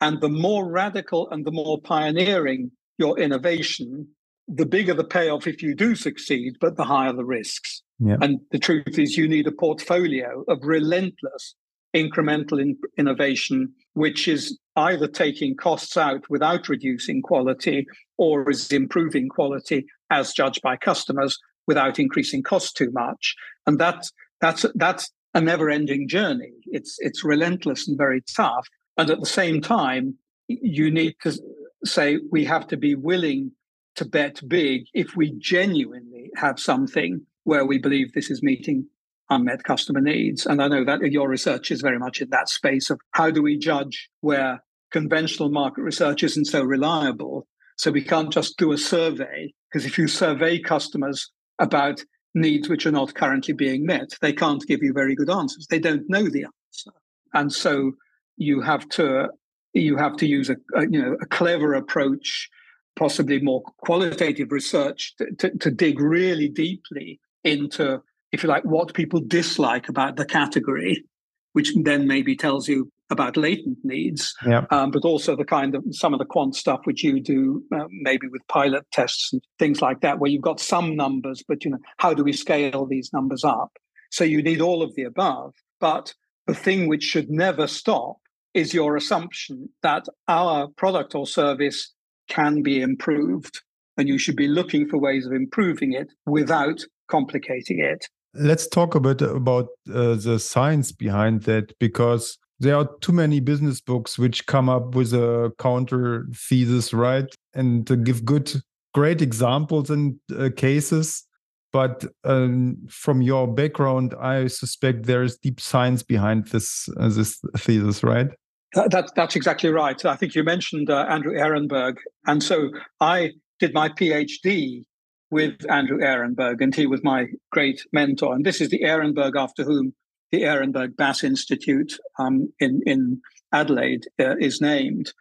And 0.00 0.20
the 0.20 0.28
more 0.28 0.70
radical 0.70 1.28
and 1.30 1.44
the 1.44 1.52
more 1.52 1.80
pioneering 1.80 2.70
your 2.99 3.18
innovation, 3.18 4.08
the 4.49 4.66
bigger 4.66 4.94
the 4.94 5.04
payoff 5.04 5.46
if 5.46 5.62
you 5.62 5.75
do 5.75 5.94
succeed, 5.94 6.56
but 6.61 6.76
the 6.76 6.84
higher 6.84 7.12
the 7.12 7.25
risks. 7.25 7.82
Yeah. 7.99 8.16
And 8.20 8.40
the 8.50 8.58
truth 8.58 8.99
is, 8.99 9.16
you 9.16 9.28
need 9.28 9.46
a 9.46 9.52
portfolio 9.52 10.44
of 10.49 10.58
relentless 10.62 11.54
incremental 11.94 12.61
in- 12.61 12.78
innovation, 12.99 13.72
which 13.94 14.26
is 14.26 14.58
either 14.76 15.06
taking 15.06 15.54
costs 15.54 15.96
out 15.96 16.25
without 16.28 16.68
reducing 16.68 17.22
quality 17.22 17.87
or 18.16 18.50
is 18.50 18.72
improving 18.72 19.28
quality 19.28 19.84
as 20.11 20.32
judged 20.32 20.62
by 20.62 20.76
customers 20.76 21.38
without 21.66 21.99
increasing 21.99 22.42
costs 22.42 22.72
too 22.72 22.90
much. 22.92 23.34
And 23.66 23.78
that, 23.78 24.06
that's, 24.40 24.66
that's 24.75 25.11
a 25.34 25.40
never 25.40 25.70
ending 25.70 26.08
journey. 26.08 26.52
It's, 26.66 26.96
it's 26.99 27.25
relentless 27.25 27.87
and 27.87 27.96
very 27.96 28.22
tough. 28.34 28.66
And 28.96 29.11
at 29.11 29.20
the 29.20 29.26
same 29.26 29.61
time, 29.61 30.16
you 30.49 30.90
need 30.90 31.14
to 31.22 31.38
say 31.84 32.18
we 32.30 32.44
have 32.44 32.66
to 32.68 32.76
be 32.76 32.94
willing 32.94 33.52
to 33.96 34.04
bet 34.04 34.40
big 34.48 34.84
if 34.94 35.16
we 35.16 35.34
genuinely 35.38 36.30
have 36.36 36.58
something 36.58 37.26
where 37.44 37.66
we 37.66 37.78
believe 37.78 38.12
this 38.12 38.30
is 38.30 38.42
meeting 38.42 38.86
unmet 39.30 39.64
customer 39.64 40.00
needs. 40.00 40.46
And 40.46 40.62
I 40.62 40.68
know 40.68 40.84
that 40.84 41.00
your 41.10 41.28
research 41.28 41.70
is 41.70 41.80
very 41.80 41.98
much 41.98 42.20
in 42.20 42.30
that 42.30 42.48
space 42.48 42.90
of 42.90 43.00
how 43.12 43.30
do 43.30 43.42
we 43.42 43.58
judge 43.58 44.08
where 44.20 44.62
conventional 44.90 45.50
market 45.50 45.82
research 45.82 46.22
isn't 46.22 46.46
so 46.46 46.62
reliable. 46.62 47.46
So 47.76 47.90
we 47.90 48.02
can't 48.02 48.32
just 48.32 48.58
do 48.58 48.72
a 48.72 48.78
survey, 48.78 49.52
because 49.70 49.86
if 49.86 49.98
you 49.98 50.06
survey 50.06 50.58
customers 50.58 51.30
about 51.58 52.00
needs 52.34 52.68
which 52.68 52.86
are 52.86 52.92
not 52.92 53.14
currently 53.14 53.54
being 53.54 53.84
met, 53.84 54.10
they 54.20 54.32
can't 54.32 54.64
give 54.66 54.82
you 54.82 54.92
very 54.94 55.14
good 55.14 55.30
answers. 55.30 55.66
They 55.68 55.78
don't 55.78 56.08
know 56.08 56.28
the 56.28 56.44
answer. 56.44 56.92
And 57.34 57.52
so 57.52 57.92
you 58.36 58.60
have 58.60 58.88
to 58.90 59.28
you 59.73 59.97
have 59.97 60.17
to 60.19 60.26
use 60.26 60.50
a, 60.50 60.57
a 60.75 60.83
you 60.88 61.00
know 61.00 61.17
a 61.21 61.26
clever 61.26 61.75
approach, 61.75 62.49
possibly 62.97 63.41
more 63.41 63.62
qualitative 63.79 64.52
research 64.52 65.14
to, 65.19 65.26
to, 65.38 65.59
to 65.59 65.71
dig 65.71 66.00
really 66.00 66.49
deeply 66.49 67.21
into 67.45 68.02
if 68.33 68.43
you 68.43 68.49
like, 68.49 68.64
what 68.64 68.95
people 68.95 69.21
dislike 69.21 69.88
about 69.88 70.17
the 70.17 70.25
category, 70.25 71.05
which 71.52 71.73
then 71.85 72.07
maybe 72.07 72.35
tells 72.35 72.67
you 72.67 72.91
about 73.11 73.37
latent 73.37 73.76
needs, 73.85 74.35
yeah. 74.47 74.64
um, 74.71 74.91
but 74.91 75.05
also 75.05 75.37
the 75.37 75.45
kind 75.45 75.75
of 75.75 75.85
some 75.91 76.14
of 76.14 76.19
the 76.19 76.25
quant 76.25 76.57
stuff 76.57 76.81
which 76.85 77.05
you 77.05 77.21
do, 77.21 77.62
uh, 77.75 77.85
maybe 77.91 78.26
with 78.29 78.41
pilot 78.49 78.87
tests 78.91 79.35
and 79.35 79.43
things 79.59 79.83
like 79.83 80.00
that, 80.00 80.19
where 80.19 80.30
you've 80.30 80.41
got 80.41 80.58
some 80.58 80.97
numbers, 80.97 81.45
but 81.47 81.63
you 81.63 81.71
know, 81.71 81.78
how 81.99 82.15
do 82.15 82.25
we 82.25 82.32
scale 82.32 82.87
these 82.87 83.13
numbers 83.13 83.45
up? 83.45 83.76
So 84.11 84.25
you 84.25 84.43
need 84.43 84.63
all 84.63 84.82
of 84.82 84.95
the 84.95 85.02
above. 85.02 85.52
But 85.78 86.15
the 86.47 86.54
thing 86.54 86.89
which 86.89 87.02
should 87.02 87.30
never 87.30 87.67
stop 87.67 88.17
is 88.54 88.75
your 88.75 88.97
assumption 88.97 89.69
that 89.82 90.06
our 90.28 90.69
product 90.76 91.15
or 91.15 91.26
service 91.26 91.93
can 92.28 92.62
be 92.62 92.80
improved, 92.80 93.60
and 93.97 94.08
you 94.08 94.19
should 94.19 94.36
be 94.36 94.49
looking 94.49 94.88
for 94.88 94.99
ways 94.99 95.26
of 95.26 95.32
improving 95.32 95.93
it 95.93 96.12
without 96.26 96.80
complicating 97.08 97.80
it. 97.80 98.06
Let's 98.34 98.67
talk 98.67 98.95
a 98.95 99.00
bit 99.00 99.21
about 99.21 99.69
uh, 99.93 100.15
the 100.15 100.38
science 100.38 100.93
behind 100.93 101.43
that 101.43 101.78
because 101.78 102.38
there 102.58 102.76
are 102.76 102.88
too 103.00 103.12
many 103.12 103.41
business 103.41 103.80
books 103.80 104.19
which 104.19 104.47
come 104.47 104.69
up 104.69 104.95
with 104.95 105.12
a 105.12 105.52
counter 105.58 106.26
thesis, 106.34 106.95
right? 106.95 107.26
And 107.54 108.04
give 108.04 108.25
good, 108.25 108.52
great 108.95 109.21
examples 109.21 109.91
and 109.91 110.19
uh, 110.34 110.49
cases. 110.56 111.25
But 111.73 112.04
um, 112.25 112.76
from 112.88 113.21
your 113.23 113.52
background, 113.52 114.15
I 114.21 114.47
suspect 114.47 115.06
there 115.06 115.23
is 115.23 115.38
deep 115.38 115.58
science 115.58 116.02
behind 116.02 116.49
this 116.49 116.88
uh, 116.99 117.08
this 117.08 117.41
thesis, 117.56 118.02
right? 118.02 118.28
That, 118.75 119.13
that's 119.15 119.37
exactly 119.37 119.71
right. 119.71 120.02
I 120.04 120.17
think 120.17 120.35
you 120.35 120.43
mentioned 120.43 120.89
uh, 120.89 121.06
Andrew 121.08 121.32
Ehrenberg, 121.32 121.97
and 122.26 122.43
so 122.43 122.71
I 123.00 123.32
did 123.61 123.75
my 123.75 123.91
PhD 123.91 124.85
with 125.30 125.54
Andrew 125.71 125.99
Ehrenberg, 125.99 126.61
and 126.61 126.75
he 126.75 126.87
was 126.87 127.02
my 127.02 127.26
great 127.50 127.80
mentor. 127.93 128.35
And 128.35 128.45
this 128.45 128.61
is 128.61 128.71
the 128.71 128.82
Ehrenberg 128.82 129.32
after 129.37 129.65
whom 129.65 129.95
the 130.30 130.43
Ehrenberg 130.43 130.97
Bass 130.97 131.23
Institute 131.23 131.99
um, 132.19 132.52
in, 132.61 132.80
in 132.87 133.21
Adelaide 133.52 134.06
uh, 134.21 134.37
is 134.39 134.61
named. 134.61 135.13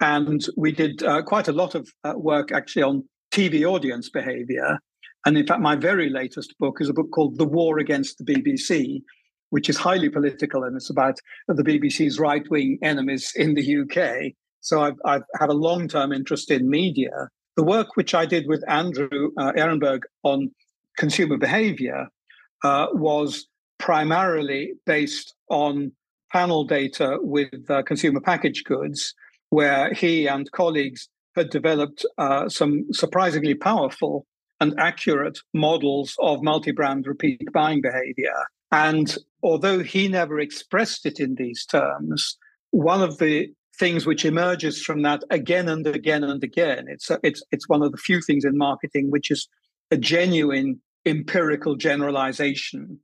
And 0.00 0.46
we 0.56 0.72
did 0.72 1.02
uh, 1.02 1.22
quite 1.22 1.48
a 1.48 1.52
lot 1.52 1.74
of 1.74 1.88
uh, 2.04 2.14
work 2.16 2.52
actually 2.52 2.82
on 2.82 3.04
TV 3.32 3.64
audience 3.64 4.08
behavior. 4.08 4.78
And 5.26 5.36
in 5.36 5.46
fact, 5.46 5.60
my 5.60 5.76
very 5.76 6.08
latest 6.08 6.54
book 6.58 6.78
is 6.80 6.88
a 6.88 6.94
book 6.94 7.10
called 7.12 7.36
The 7.36 7.44
War 7.44 7.78
Against 7.78 8.16
the 8.18 8.24
BBC, 8.24 9.02
which 9.50 9.68
is 9.68 9.76
highly 9.76 10.08
political 10.08 10.64
and 10.64 10.76
it's 10.76 10.90
about 10.90 11.18
the 11.46 11.62
BBC's 11.62 12.18
right 12.18 12.48
wing 12.50 12.78
enemies 12.82 13.32
in 13.36 13.54
the 13.54 13.82
UK. 13.82 14.32
So 14.60 14.82
I've, 14.82 14.98
I've 15.04 15.22
had 15.38 15.50
a 15.50 15.54
long 15.54 15.88
term 15.88 16.12
interest 16.12 16.50
in 16.50 16.68
media 16.70 17.28
the 17.60 17.64
work 17.64 17.94
which 17.94 18.14
I 18.14 18.24
did 18.24 18.46
with 18.46 18.64
Andrew 18.68 19.32
uh, 19.36 19.52
Ehrenberg 19.52 20.04
on 20.22 20.50
consumer 20.96 21.36
behavior 21.36 22.08
uh, 22.64 22.86
was 22.92 23.46
primarily 23.78 24.72
based 24.86 25.34
on 25.50 25.92
panel 26.32 26.64
data 26.64 27.18
with 27.20 27.70
uh, 27.70 27.82
consumer 27.82 28.20
packaged 28.20 28.64
goods, 28.64 29.14
where 29.50 29.92
he 29.92 30.26
and 30.26 30.50
colleagues 30.52 31.08
had 31.36 31.50
developed 31.50 32.06
uh, 32.18 32.48
some 32.48 32.86
surprisingly 32.92 33.54
powerful 33.54 34.26
and 34.60 34.72
accurate 34.78 35.38
models 35.52 36.16
of 36.20 36.42
multi 36.42 36.70
brand 36.70 37.06
repeat 37.06 37.42
buying 37.52 37.82
behavior. 37.82 38.34
And 38.72 39.16
although 39.42 39.82
he 39.82 40.08
never 40.08 40.38
expressed 40.38 41.06
it 41.06 41.18
in 41.18 41.34
these 41.34 41.64
terms, 41.66 42.38
one 42.70 43.02
of 43.02 43.18
the 43.18 43.48
things 43.80 44.04
which 44.04 44.26
emerges 44.26 44.82
from 44.82 45.00
that 45.02 45.24
again 45.30 45.66
and 45.68 45.86
again 45.86 46.22
and 46.22 46.44
again. 46.44 46.84
It's 46.86 47.08
a, 47.08 47.18
it's 47.22 47.42
it's 47.50 47.68
one 47.68 47.82
of 47.82 47.92
the 47.92 47.98
few 47.98 48.20
things 48.20 48.44
in 48.44 48.56
marketing 48.56 49.10
which 49.10 49.30
is 49.30 49.48
a 49.90 49.96
genuine 49.96 50.80
empirical 51.06 51.74
generalization. 51.76 53.00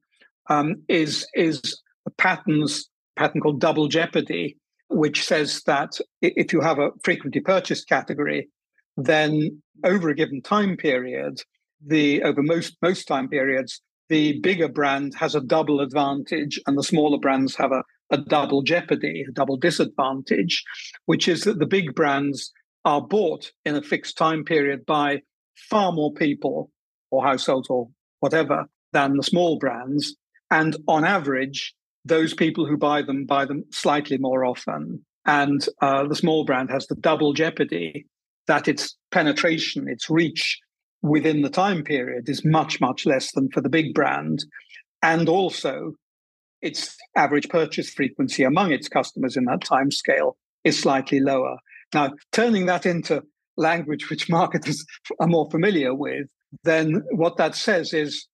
Um, 0.48 0.82
is 0.88 1.26
is 1.34 1.80
a 2.06 2.10
patterns 2.10 2.88
pattern 3.16 3.40
called 3.40 3.60
double 3.60 3.88
jeopardy, 3.88 4.58
which 4.90 5.24
says 5.24 5.62
that 5.66 5.98
if 6.20 6.52
you 6.52 6.60
have 6.60 6.78
a 6.78 6.90
frequently 7.02 7.40
purchased 7.40 7.88
category, 7.88 8.48
then 8.96 9.62
over 9.82 10.10
a 10.10 10.14
given 10.14 10.42
time 10.42 10.76
period, 10.76 11.40
the 11.84 12.22
over 12.22 12.42
most 12.42 12.76
most 12.82 13.08
time 13.08 13.28
periods, 13.28 13.80
the 14.08 14.40
bigger 14.40 14.68
brand 14.68 15.14
has 15.14 15.34
a 15.34 15.40
double 15.40 15.80
advantage, 15.80 16.60
and 16.66 16.76
the 16.76 16.82
smaller 16.82 17.18
brands 17.18 17.56
have 17.56 17.72
a 17.72 17.82
a 18.10 18.18
double 18.18 18.62
jeopardy, 18.62 19.24
a 19.28 19.32
double 19.32 19.56
disadvantage, 19.56 20.64
which 21.06 21.28
is 21.28 21.44
that 21.44 21.58
the 21.58 21.66
big 21.66 21.94
brands 21.94 22.52
are 22.84 23.00
bought 23.00 23.50
in 23.64 23.74
a 23.74 23.82
fixed 23.82 24.16
time 24.16 24.44
period 24.44 24.86
by 24.86 25.20
far 25.56 25.92
more 25.92 26.12
people 26.12 26.70
or 27.10 27.24
households 27.24 27.68
or 27.68 27.88
whatever 28.20 28.66
than 28.92 29.16
the 29.16 29.22
small 29.22 29.58
brands. 29.58 30.16
And 30.50 30.76
on 30.86 31.04
average, 31.04 31.74
those 32.04 32.34
people 32.34 32.66
who 32.66 32.76
buy 32.76 33.02
them 33.02 33.26
buy 33.26 33.44
them 33.44 33.64
slightly 33.72 34.18
more 34.18 34.44
often. 34.44 35.04
And 35.24 35.66
uh, 35.82 36.06
the 36.06 36.14
small 36.14 36.44
brand 36.44 36.70
has 36.70 36.86
the 36.86 36.94
double 36.94 37.32
jeopardy 37.32 38.06
that 38.46 38.68
its 38.68 38.96
penetration, 39.10 39.88
its 39.88 40.08
reach 40.08 40.60
within 41.08 41.42
the 41.42 41.50
time 41.50 41.82
period 41.82 42.28
is 42.28 42.44
much, 42.44 42.80
much 42.80 43.06
less 43.06 43.32
than 43.32 43.48
for 43.50 43.60
the 43.60 43.68
big 43.68 43.94
brand. 43.94 44.44
And 45.02 45.28
also, 45.28 45.92
its 46.62 46.96
average 47.16 47.48
purchase 47.48 47.90
frequency 47.90 48.42
among 48.42 48.72
its 48.72 48.88
customers 48.88 49.36
in 49.36 49.44
that 49.44 49.62
time 49.62 49.90
scale 49.90 50.36
is 50.64 50.78
slightly 50.78 51.20
lower. 51.20 51.58
Now, 51.94 52.12
turning 52.32 52.66
that 52.66 52.86
into 52.86 53.22
language 53.56 54.10
which 54.10 54.28
marketers 54.28 54.84
are 55.20 55.28
more 55.28 55.50
familiar 55.50 55.94
with, 55.94 56.26
then 56.64 57.02
what 57.12 57.36
that 57.36 57.54
says 57.54 57.92
is 57.92 58.26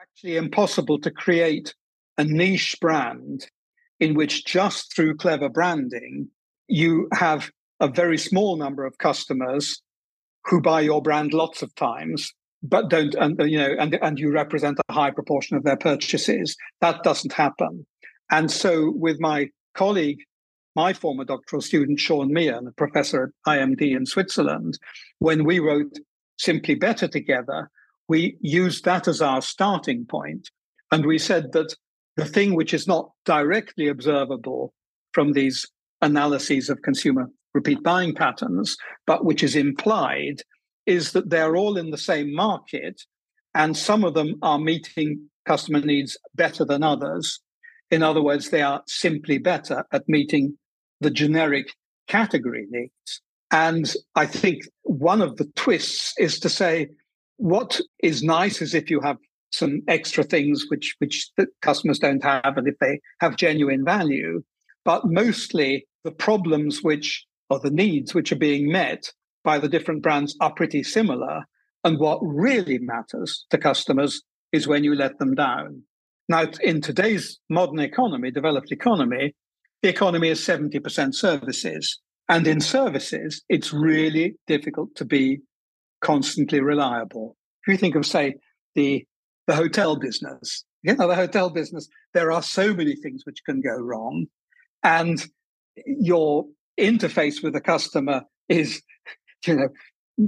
actually 0.00 0.36
impossible 0.36 1.00
to 1.00 1.10
create 1.10 1.74
a 2.18 2.24
niche 2.24 2.76
brand 2.80 3.46
in 4.00 4.14
which 4.14 4.44
just 4.44 4.94
through 4.94 5.16
clever 5.16 5.48
branding, 5.48 6.28
you 6.68 7.08
have 7.12 7.50
a 7.80 7.88
very 7.88 8.18
small 8.18 8.56
number 8.56 8.84
of 8.84 8.98
customers 8.98 9.80
who 10.44 10.60
buy 10.60 10.80
your 10.80 11.02
brand 11.02 11.32
lots 11.32 11.62
of 11.62 11.74
times 11.74 12.32
but 12.62 12.88
don't 12.88 13.14
and 13.16 13.38
you 13.50 13.58
know 13.58 13.74
and 13.78 13.94
and 14.02 14.18
you 14.18 14.30
represent 14.30 14.78
a 14.88 14.92
high 14.92 15.10
proportion 15.10 15.56
of 15.56 15.64
their 15.64 15.76
purchases. 15.76 16.56
That 16.80 17.02
doesn't 17.02 17.32
happen. 17.32 17.86
And 18.30 18.50
so 18.50 18.92
with 18.96 19.20
my 19.20 19.48
colleague, 19.74 20.20
my 20.74 20.92
former 20.92 21.24
doctoral 21.24 21.60
student 21.60 22.00
Sean 22.00 22.32
Meehan, 22.32 22.66
a 22.66 22.72
professor 22.72 23.24
at 23.24 23.52
IMD 23.52 23.96
in 23.96 24.06
Switzerland, 24.06 24.78
when 25.18 25.44
we 25.44 25.58
wrote 25.58 25.98
Simply 26.38 26.74
Better 26.74 27.08
together, 27.08 27.68
we 28.08 28.36
used 28.40 28.84
that 28.84 29.08
as 29.08 29.20
our 29.20 29.42
starting 29.42 30.06
point, 30.06 30.50
and 30.90 31.04
we 31.04 31.18
said 31.18 31.52
that 31.52 31.74
the 32.16 32.24
thing 32.24 32.54
which 32.54 32.72
is 32.72 32.86
not 32.86 33.10
directly 33.24 33.88
observable 33.88 34.72
from 35.12 35.32
these 35.32 35.66
analyses 36.00 36.68
of 36.68 36.82
consumer 36.82 37.28
repeat 37.54 37.82
buying 37.82 38.14
patterns, 38.14 38.76
but 39.06 39.24
which 39.24 39.42
is 39.42 39.56
implied, 39.56 40.42
is 40.86 41.12
that 41.12 41.30
they're 41.30 41.56
all 41.56 41.76
in 41.76 41.90
the 41.90 41.98
same 41.98 42.34
market 42.34 43.02
and 43.54 43.76
some 43.76 44.04
of 44.04 44.14
them 44.14 44.34
are 44.42 44.58
meeting 44.58 45.28
customer 45.44 45.80
needs 45.80 46.16
better 46.34 46.64
than 46.64 46.82
others. 46.82 47.40
In 47.90 48.02
other 48.02 48.22
words, 48.22 48.50
they 48.50 48.62
are 48.62 48.82
simply 48.86 49.38
better 49.38 49.84
at 49.92 50.08
meeting 50.08 50.56
the 51.00 51.10
generic 51.10 51.66
category 52.08 52.66
needs. 52.70 53.20
And 53.50 53.92
I 54.14 54.26
think 54.26 54.62
one 54.84 55.20
of 55.20 55.36
the 55.36 55.44
twists 55.56 56.14
is 56.18 56.38
to 56.40 56.48
say 56.48 56.88
what 57.36 57.80
is 58.02 58.22
nice 58.22 58.62
is 58.62 58.74
if 58.74 58.90
you 58.90 59.00
have 59.00 59.18
some 59.50 59.82
extra 59.88 60.24
things 60.24 60.64
which 60.68 60.94
which 60.98 61.30
the 61.36 61.46
customers 61.60 61.98
don't 61.98 62.22
have 62.22 62.56
and 62.56 62.66
if 62.66 62.78
they 62.80 62.98
have 63.20 63.36
genuine 63.36 63.84
value 63.84 64.42
but 64.84 65.02
mostly 65.04 65.86
the 66.04 66.10
problems 66.10 66.82
which 66.82 67.26
or 67.52 67.60
the 67.60 67.70
needs 67.70 68.14
which 68.14 68.32
are 68.32 68.36
being 68.36 68.70
met 68.70 69.12
by 69.44 69.58
the 69.58 69.68
different 69.68 70.02
brands 70.02 70.36
are 70.40 70.54
pretty 70.54 70.82
similar 70.82 71.44
and 71.84 71.98
what 71.98 72.18
really 72.22 72.78
matters 72.78 73.44
to 73.50 73.58
customers 73.58 74.22
is 74.52 74.68
when 74.68 74.84
you 74.84 74.94
let 74.94 75.18
them 75.18 75.34
down 75.34 75.82
now 76.28 76.44
in 76.62 76.80
today's 76.80 77.38
modern 77.48 77.78
economy 77.78 78.30
developed 78.30 78.72
economy 78.72 79.34
the 79.82 79.88
economy 79.88 80.28
is 80.28 80.40
70% 80.40 81.14
services 81.14 82.00
and 82.28 82.46
in 82.46 82.60
services 82.60 83.42
it's 83.48 83.72
really 83.72 84.34
difficult 84.46 84.94
to 84.94 85.04
be 85.04 85.40
constantly 86.00 86.60
reliable 86.60 87.36
if 87.66 87.72
you 87.72 87.76
think 87.76 87.94
of 87.94 88.06
say 88.06 88.34
the 88.74 89.04
the 89.46 89.54
hotel 89.54 89.96
business. 89.96 90.64
You 90.82 90.94
know, 90.94 91.08
the 91.08 91.14
hotel 91.14 91.50
business, 91.50 91.88
there 92.14 92.32
are 92.32 92.42
so 92.42 92.74
many 92.74 92.96
things 92.96 93.22
which 93.24 93.44
can 93.44 93.60
go 93.60 93.76
wrong. 93.76 94.26
And 94.82 95.24
your 95.86 96.46
interface 96.82 97.42
with 97.42 97.52
the 97.52 97.60
customer 97.60 98.22
is, 98.48 98.82
you 99.46 99.54
know, 99.54 99.68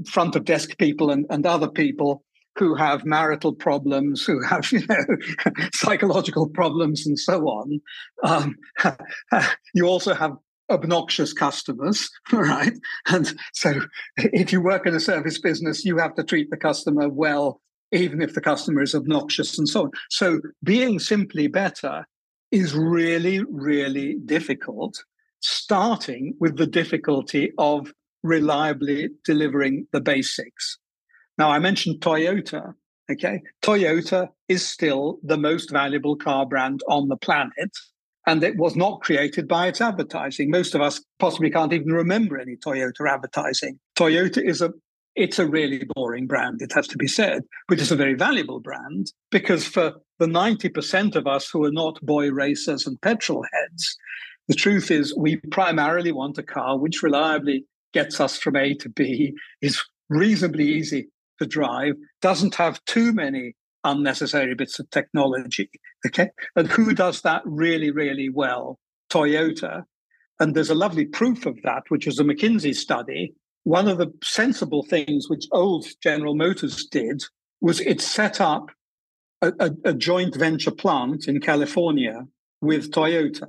front 0.07 0.37
of 0.37 0.45
desk 0.45 0.79
people 0.79 1.11
and, 1.11 1.27
and 1.31 1.45
other 1.45 1.69
people 1.69 2.25
who 2.57 2.75
have 2.75 3.05
marital 3.05 3.53
problems, 3.53 4.25
who 4.25 4.41
have, 4.43 4.71
you 4.73 4.87
know, 4.89 5.05
psychological 5.73 6.49
problems 6.49 7.07
and 7.07 7.19
so 7.19 7.43
on. 7.47 7.81
Um, 8.23 8.57
you 9.75 9.87
also 9.87 10.15
have 10.15 10.33
obnoxious 10.71 11.33
customers, 11.33 12.09
right? 12.33 12.73
And 13.09 13.35
so 13.53 13.81
if 14.17 14.53
you 14.53 14.63
work 14.63 14.87
in 14.87 14.95
a 14.95 15.01
service 15.01 15.39
business, 15.39 15.85
you 15.85 15.99
have 15.99 16.15
to 16.15 16.25
treat 16.25 16.51
the 16.51 16.57
customer 16.57 17.09
well 17.09 17.61
even 17.93 18.21
if 18.21 18.35
the 18.35 18.41
customer 18.41 18.83
is 18.83 18.95
obnoxious 18.95 19.57
and 19.57 19.69
so 19.69 19.85
on. 19.85 19.91
So 20.11 20.41
being 20.65 20.99
simply 20.99 21.47
better 21.47 22.05
is 22.51 22.75
really, 22.75 23.43
really 23.49 24.17
difficult, 24.25 25.03
starting 25.45 26.35
with 26.41 26.57
the 26.57 26.67
difficulty 26.67 27.53
of 27.59 27.93
reliably 28.23 29.11
delivering 29.25 29.87
the 29.93 30.01
basics. 30.01 30.79
Now, 31.37 31.51
I 31.51 31.59
mentioned 31.59 32.01
Toyota. 32.01 32.75
Okay. 33.11 33.43
Toyota 33.63 34.29
is 34.49 34.67
still 34.67 35.19
the 35.23 35.37
most 35.37 35.71
valuable 35.71 36.17
car 36.17 36.47
brand 36.47 36.81
on 36.89 37.09
the 37.09 37.17
planet. 37.17 37.71
And 38.27 38.43
it 38.43 38.57
was 38.57 38.75
not 38.75 39.03
created 39.03 39.47
by 39.47 39.67
its 39.67 39.83
advertising. 39.83 40.51
Most 40.51 40.75
of 40.75 40.81
us 40.81 41.05
possibly 41.19 41.51
can't 41.51 41.75
even 41.75 41.93
remember 41.93 42.39
any 42.39 42.57
Toyota 42.57 43.07
advertising. 43.07 43.79
Toyota 43.99 44.43
is 44.43 44.63
a 44.63 44.73
it's 45.15 45.39
a 45.39 45.47
really 45.47 45.87
boring 45.95 46.27
brand, 46.27 46.61
it 46.61 46.73
has 46.73 46.89
to 46.89 46.99
be 46.99 47.07
said, 47.07 47.43
but 47.69 47.79
it's 47.79 47.93
a 47.93 47.97
very 47.97 48.15
valuable 48.15 48.59
brand 48.59 49.13
because 49.31 49.65
for 49.65 49.93
the 50.19 50.27
90% 50.27 51.15
of 51.15 51.29
us 51.29 51.49
who 51.49 51.65
are 51.65 51.71
not 51.71 52.01
boy 52.03 52.33
racers 52.33 52.85
and 52.85 53.01
petrol 53.01 53.45
heads, 53.53 53.97
the 54.49 54.55
truth 54.55 54.91
is 54.91 55.15
we 55.17 55.37
primarily 55.51 56.13
want 56.13 56.39
a 56.39 56.43
car 56.43 56.79
which 56.79 57.03
reliably 57.03 57.65
gets 57.93 58.21
us 58.21 58.37
from 58.37 58.57
A 58.57 58.75
to 58.75 58.89
B, 58.89 59.35
is 59.63 59.83
reasonably 60.09 60.67
easy 60.67 61.09
to 61.39 61.47
drive, 61.47 61.95
doesn't 62.21 62.57
have 62.57 62.85
too 62.85 63.13
many 63.13 63.55
unnecessary 63.85 64.55
bits 64.55 64.79
of 64.79 64.91
technology. 64.91 65.71
Okay. 66.07 66.31
And 66.57 66.69
who 66.69 66.95
does 66.95 67.23
that 67.23 67.43
really, 67.45 67.91
really 67.91 68.29
well? 68.29 68.79
Toyota. 69.11 69.85
And 70.41 70.55
there's 70.55 70.71
a 70.71 70.75
lovely 70.75 71.05
proof 71.05 71.47
of 71.47 71.57
that, 71.63 71.85
which 71.89 72.07
was 72.07 72.19
a 72.19 72.25
McKinsey 72.25 72.75
study 72.75 73.35
one 73.65 73.89
of 73.89 73.99
the 73.99 74.13
sensible 74.23 74.83
things 74.85 75.29
which 75.29 75.47
old 75.51 75.87
General 76.03 76.37
Motors 76.37 76.87
did 76.87 77.25
was 77.61 77.81
it 77.81 78.01
set 78.01 78.41
up 78.41 78.71
a, 79.43 79.53
a, 79.59 79.71
a, 79.87 79.95
joint 79.95 80.37
venture 80.37 80.71
plant 80.71 81.27
in 81.27 81.41
California 81.41 82.27
with 82.61 82.91
Toyota. 82.91 83.49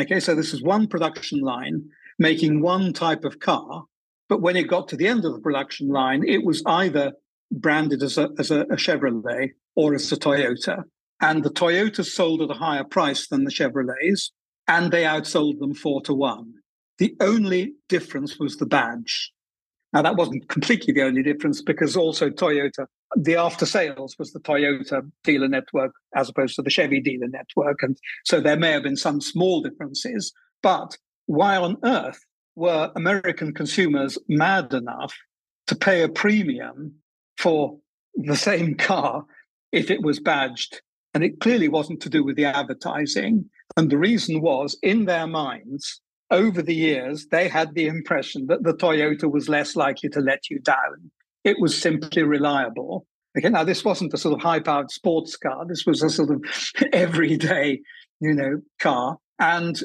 Okay, 0.00 0.20
so 0.20 0.34
this 0.34 0.54
is 0.54 0.62
one 0.62 0.86
production 0.86 1.40
line 1.40 1.84
making 2.18 2.60
one 2.60 2.92
type 2.92 3.24
of 3.24 3.40
car, 3.40 3.84
but 4.28 4.40
when 4.40 4.56
it 4.56 4.68
got 4.68 4.88
to 4.88 4.96
the 4.96 5.06
end 5.06 5.24
of 5.24 5.32
the 5.32 5.40
production 5.40 5.88
line, 5.88 6.22
it 6.26 6.44
was 6.44 6.62
either 6.66 7.12
branded 7.50 8.02
as 8.02 8.16
a, 8.18 8.30
as 8.38 8.50
a, 8.50 8.60
a 8.62 8.76
Chevrolet 8.76 9.50
or 9.76 9.94
as 9.94 10.10
a 10.12 10.16
Toyota. 10.16 10.84
And 11.20 11.44
the 11.44 11.50
Toyotas 11.50 12.06
sold 12.06 12.42
at 12.42 12.50
a 12.50 12.54
higher 12.58 12.84
price 12.84 13.28
than 13.28 13.44
the 13.44 13.50
Chevrolets, 13.50 14.30
and 14.66 14.90
they 14.90 15.04
outsold 15.04 15.58
them 15.60 15.74
four 15.74 16.00
to 16.02 16.14
one. 16.14 16.54
The 16.98 17.14
only 17.20 17.74
difference 17.88 18.38
was 18.38 18.56
the 18.56 18.66
badge. 18.66 19.32
Now, 19.92 20.02
that 20.02 20.16
wasn't 20.16 20.48
completely 20.48 20.94
the 20.94 21.02
only 21.02 21.22
difference 21.22 21.60
because 21.62 21.96
also 21.96 22.30
Toyota, 22.30 22.86
the 23.16 23.36
after 23.36 23.66
sales 23.66 24.16
was 24.18 24.32
the 24.32 24.40
Toyota 24.40 25.08
dealer 25.24 25.48
network 25.48 25.92
as 26.14 26.28
opposed 26.28 26.56
to 26.56 26.62
the 26.62 26.70
Chevy 26.70 27.00
dealer 27.00 27.28
network. 27.28 27.82
And 27.82 27.96
so 28.24 28.40
there 28.40 28.56
may 28.56 28.72
have 28.72 28.82
been 28.82 28.96
some 28.96 29.20
small 29.20 29.62
differences. 29.62 30.32
But 30.62 30.96
why 31.26 31.56
on 31.56 31.76
earth 31.84 32.24
were 32.54 32.92
American 32.96 33.52
consumers 33.54 34.18
mad 34.28 34.72
enough 34.72 35.14
to 35.66 35.76
pay 35.76 36.02
a 36.02 36.08
premium 36.08 36.94
for 37.38 37.78
the 38.14 38.36
same 38.36 38.74
car 38.74 39.24
if 39.72 39.90
it 39.90 40.02
was 40.02 40.20
badged? 40.20 40.80
And 41.14 41.22
it 41.22 41.40
clearly 41.40 41.68
wasn't 41.68 42.00
to 42.02 42.08
do 42.08 42.24
with 42.24 42.36
the 42.36 42.46
advertising. 42.46 43.44
And 43.76 43.90
the 43.90 43.98
reason 43.98 44.40
was 44.40 44.78
in 44.82 45.04
their 45.04 45.26
minds, 45.26 46.00
over 46.30 46.62
the 46.62 46.74
years, 46.74 47.26
they 47.26 47.46
had 47.46 47.74
the 47.74 47.86
impression 47.86 48.46
that 48.46 48.62
the 48.62 48.72
Toyota 48.72 49.30
was 49.30 49.50
less 49.50 49.76
likely 49.76 50.08
to 50.08 50.20
let 50.20 50.48
you 50.48 50.58
down. 50.60 51.10
It 51.44 51.60
was 51.60 51.80
simply 51.80 52.22
reliable. 52.22 53.06
Okay, 53.36 53.48
now 53.48 53.64
this 53.64 53.84
wasn't 53.84 54.14
a 54.14 54.18
sort 54.18 54.34
of 54.34 54.42
high-powered 54.42 54.90
sports 54.90 55.36
car. 55.36 55.64
This 55.66 55.86
was 55.86 56.02
a 56.02 56.10
sort 56.10 56.30
of 56.30 56.44
everyday, 56.92 57.80
you 58.20 58.34
know, 58.34 58.60
car, 58.78 59.18
and 59.38 59.80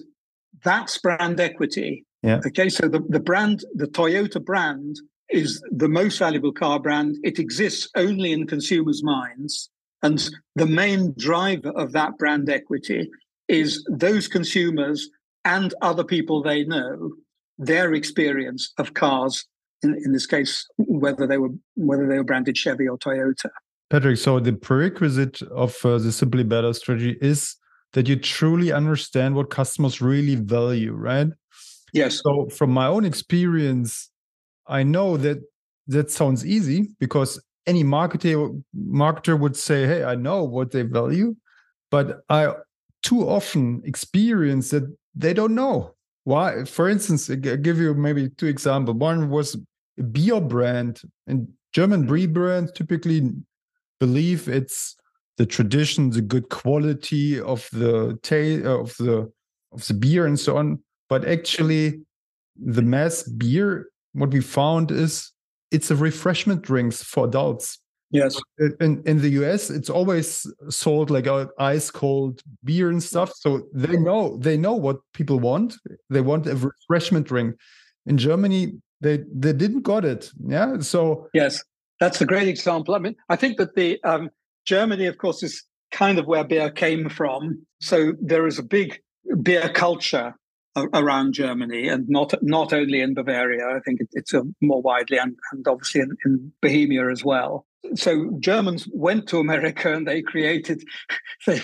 that's 0.63 0.97
brand 0.97 1.39
equity. 1.39 2.05
Yeah. 2.23 2.41
Okay, 2.45 2.69
so 2.69 2.87
the, 2.87 2.99
the 3.07 3.19
brand, 3.19 3.63
the 3.75 3.87
Toyota 3.87 4.43
brand, 4.43 4.97
is 5.29 5.61
the 5.71 5.87
most 5.87 6.19
valuable 6.19 6.51
car 6.51 6.79
brand. 6.79 7.17
It 7.23 7.39
exists 7.39 7.89
only 7.95 8.31
in 8.31 8.47
consumers' 8.47 9.03
minds, 9.03 9.69
and 10.03 10.29
the 10.55 10.65
main 10.65 11.13
driver 11.17 11.69
of 11.69 11.93
that 11.93 12.17
brand 12.17 12.49
equity 12.49 13.09
is 13.47 13.85
those 13.89 14.27
consumers 14.27 15.09
and 15.45 15.73
other 15.81 16.03
people 16.03 16.43
they 16.43 16.65
know 16.65 17.13
their 17.57 17.93
experience 17.93 18.73
of 18.77 18.93
cars 18.93 19.45
in, 19.83 19.95
in 20.05 20.13
this 20.13 20.25
case 20.25 20.67
whether 20.77 21.27
they 21.27 21.37
were 21.37 21.49
whether 21.75 22.07
they 22.07 22.17
were 22.17 22.23
branded 22.23 22.57
chevy 22.57 22.87
or 22.87 22.97
toyota. 22.97 23.49
Patrick 23.89 24.17
so 24.17 24.39
the 24.39 24.53
prerequisite 24.53 25.41
of 25.43 25.77
uh, 25.85 25.97
the 25.97 26.11
simply 26.11 26.43
better 26.43 26.73
strategy 26.73 27.17
is 27.21 27.55
that 27.93 28.07
you 28.07 28.15
truly 28.17 28.71
understand 28.71 29.35
what 29.35 29.49
customers 29.49 30.01
really 30.01 30.35
value 30.35 30.93
right? 30.93 31.27
Yes. 31.93 32.21
So 32.21 32.49
from 32.49 32.71
my 32.71 32.87
own 32.87 33.05
experience 33.05 34.09
i 34.67 34.83
know 34.83 35.17
that 35.17 35.37
that 35.87 36.11
sounds 36.11 36.45
easy 36.45 36.89
because 36.99 37.41
any 37.65 37.83
marketer 37.83 38.61
marketer 38.75 39.39
would 39.39 39.55
say 39.55 39.85
hey 39.85 40.03
i 40.03 40.15
know 40.15 40.43
what 40.43 40.71
they 40.71 40.81
value 40.81 41.35
but 41.89 42.19
i 42.29 42.53
too 43.03 43.27
often 43.27 43.81
experience 43.85 44.69
that 44.71 44.83
they 45.15 45.33
don't 45.33 45.55
know 45.55 45.93
why. 46.27 46.65
For 46.65 46.89
instance, 46.89 47.29
I'll 47.29 47.37
give 47.37 47.77
you 47.79 47.93
maybe 47.93 48.27
two 48.27 48.47
examples. 48.47 48.97
One 48.97 49.29
was 49.29 49.55
a 49.97 50.03
beer 50.03 50.41
brand, 50.41 51.01
and 51.25 51.47
German 51.71 52.01
mm-hmm. 52.01 52.13
beer 52.13 52.27
brands 52.27 52.73
typically 52.73 53.31
believe 54.01 54.49
it's 54.49 54.97
the 55.37 55.45
tradition, 55.45 56.09
the 56.09 56.21
good 56.21 56.49
quality 56.49 57.39
of 57.39 57.69
the 57.71 58.19
taste 58.23 58.65
of 58.65 58.93
the 58.97 59.31
of 59.71 59.87
the 59.87 59.93
beer 59.93 60.25
and 60.25 60.37
so 60.37 60.57
on. 60.57 60.83
But 61.07 61.25
actually, 61.25 62.01
the 62.57 62.81
mass 62.81 63.23
beer, 63.23 63.87
what 64.11 64.31
we 64.31 64.41
found 64.41 64.91
is 64.91 65.31
it's 65.71 65.91
a 65.91 65.95
refreshment 65.95 66.61
drinks 66.61 67.01
for 67.01 67.23
adults. 67.25 67.79
Yes. 68.09 68.39
In 68.79 69.03
in 69.05 69.21
the 69.21 69.29
US, 69.41 69.69
it's 69.69 69.89
always 69.89 70.47
sold 70.69 71.09
like 71.09 71.27
a 71.27 71.49
ice 71.59 71.91
cold 71.91 72.41
beer 72.63 72.89
and 72.89 73.03
stuff. 73.03 73.33
So 73.35 73.67
they 73.73 73.97
know 73.97 74.37
they 74.37 74.57
know 74.57 74.73
what 74.73 74.97
people 75.13 75.39
want. 75.39 75.75
They 76.09 76.21
want 76.21 76.47
a 76.47 76.55
refreshment 76.55 77.27
drink. 77.27 77.55
In 78.05 78.17
Germany, 78.17 78.73
they 79.01 79.23
they 79.33 79.53
didn't 79.53 79.81
got 79.81 80.05
it. 80.05 80.31
Yeah. 80.39 80.79
So 80.79 81.27
yes, 81.33 81.61
that's 81.99 82.21
a 82.21 82.25
great 82.25 82.47
example. 82.47 82.95
I 82.95 82.99
mean, 82.99 83.15
I 83.29 83.35
think 83.35 83.57
that 83.57 83.75
the 83.75 84.01
um, 84.03 84.29
Germany, 84.65 85.05
of 85.07 85.17
course, 85.17 85.43
is 85.43 85.63
kind 85.91 86.17
of 86.17 86.27
where 86.27 86.43
beer 86.43 86.71
came 86.71 87.09
from. 87.09 87.65
So 87.81 88.13
there 88.21 88.47
is 88.47 88.59
a 88.59 88.63
big 88.63 88.99
beer 89.41 89.69
culture 89.69 90.33
around 90.93 91.33
Germany, 91.33 91.87
and 91.87 92.07
not 92.07 92.33
not 92.41 92.73
only 92.73 93.01
in 93.01 93.13
Bavaria. 93.13 93.65
I 93.67 93.79
think 93.79 93.99
it's 94.13 94.33
a 94.33 94.43
more 94.61 94.81
widely 94.81 95.17
and, 95.17 95.35
and 95.51 95.67
obviously 95.67 96.01
in, 96.01 96.15
in, 96.25 96.51
Bohemia 96.61 97.09
as 97.09 97.23
well. 97.23 97.65
So 97.95 98.29
Germans 98.39 98.87
went 98.91 99.27
to 99.29 99.39
America 99.39 99.93
and 99.93 100.07
they 100.07 100.21
created 100.21 100.83
they, 101.47 101.61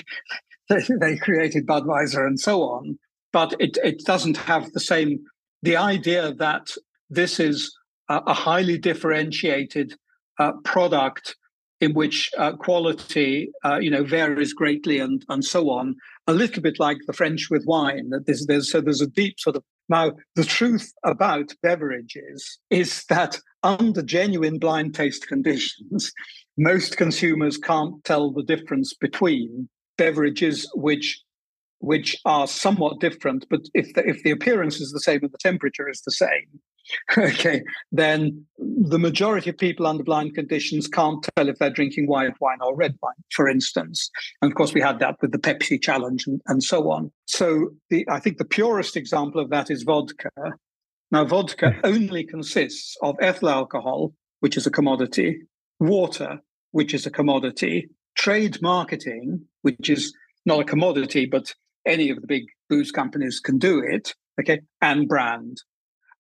they, 0.70 1.18
created 1.18 1.68
Budweiser 1.68 2.26
and 2.26 2.40
so 2.40 2.64
on. 2.64 2.98
But 3.32 3.56
it 3.60 3.78
it 3.84 4.06
doesn't 4.06 4.38
have 4.38 4.72
the 4.72 4.80
same 4.80 5.24
the 5.62 5.78
idea 5.78 6.34
that 6.36 6.72
this 7.10 7.40
is 7.40 7.76
a, 8.10 8.22
a 8.28 8.34
highly 8.34 8.78
differentiated 8.78 9.96
uh, 10.40 10.54
product 10.64 11.36
in 11.82 11.94
which 11.94 12.32
uh, 12.38 12.54
quality, 12.54 13.52
uh, 13.66 13.78
you 13.78 13.92
know, 13.92 14.04
varies 14.04 14.54
greatly 14.54 15.00
and 15.00 15.26
and 15.30 15.44
so 15.44 15.70
on. 15.70 15.96
A 16.28 16.34
little 16.34 16.62
bit 16.62 16.80
like 16.80 16.98
the 17.08 17.14
French 17.14 17.50
with 17.50 17.66
wine. 17.66 18.10
That 18.10 18.26
there's, 18.26 18.46
there's 18.46 18.72
so 18.72 18.82
there's 18.82 19.02
a 19.02 19.08
deep 19.08 19.40
sort 19.40 19.56
of 19.56 19.64
now 19.90 20.14
the 20.36 20.44
truth 20.44 20.92
about 21.04 21.54
beverages 21.62 22.60
is 22.70 23.06
that 23.10 23.40
under 23.64 24.02
genuine 24.02 24.60
blind 24.60 24.96
taste 24.96 25.28
conditions, 25.28 26.12
most 26.58 26.98
consumers 26.98 27.58
can't 27.58 28.04
tell 28.04 28.32
the 28.32 28.44
difference 28.44 28.94
between 28.94 29.70
beverages 29.98 30.70
which 30.76 31.22
which 31.80 32.16
are 32.24 32.48
somewhat 32.48 33.02
different, 33.02 33.46
but 33.50 33.60
if 33.74 33.94
the, 33.94 34.08
if 34.08 34.24
the 34.24 34.32
appearance 34.32 34.80
is 34.80 34.92
the 34.94 35.02
same 35.02 35.20
and 35.22 35.32
the 35.34 35.38
temperature 35.38 35.90
is 35.90 36.02
the 36.06 36.12
same, 36.12 36.48
okay, 37.18 37.62
then 37.92 38.46
the 38.58 39.00
majority 39.00 39.50
of 39.50 39.58
people 39.58 39.88
under 39.88 40.04
blind 40.04 40.36
conditions 40.36 40.88
can't 40.88 41.28
tell 41.36 41.50
if 41.50 41.58
they're 41.60 41.70
drinking 41.70 42.08
white 42.08 42.34
wine 42.40 42.58
or 42.62 42.76
red 42.76 42.96
wine, 43.02 43.14
for 43.32 43.48
instance. 43.48 44.10
And 44.42 44.52
of 44.52 44.56
course, 44.56 44.74
we 44.74 44.82
had 44.82 45.00
that 45.00 45.18
with 45.22 45.32
the 45.32 45.38
Pepsi 45.38 45.82
challenge 45.82 46.28
and, 46.28 46.42
and 46.48 46.64
so 46.64 46.92
on. 46.92 47.12
So 47.26 47.70
the, 47.90 48.06
I 48.10 48.20
think 48.20 48.38
the 48.38 48.46
purest 48.46 48.98
example 48.98 49.42
of 49.42 49.50
that 49.50 49.70
is 49.72 49.84
vodka. 49.84 50.30
Now, 51.12 51.26
vodka 51.26 51.72
hmm. 51.72 51.80
only 51.84 52.24
consists 52.24 52.98
of 53.02 53.16
ethyl 53.22 53.50
alcohol, 53.50 54.14
which 54.40 54.58
is 54.58 54.66
a 54.66 54.72
commodity, 54.72 55.42
water, 55.80 56.40
which 56.72 56.94
is 56.94 57.06
a 57.06 57.12
commodity, 57.12 57.90
trade 58.16 58.62
marketing, 58.62 59.46
which 59.62 59.90
is 59.90 60.14
not 60.46 60.60
a 60.60 60.66
commodity, 60.66 61.26
but 61.26 61.54
any 61.86 62.10
of 62.10 62.20
the 62.20 62.28
big 62.28 62.44
booze 62.70 62.92
companies 62.92 63.40
can 63.40 63.58
do 63.58 63.80
it, 63.80 64.14
okay, 64.40 64.62
and 64.82 65.08
brand. 65.08 65.58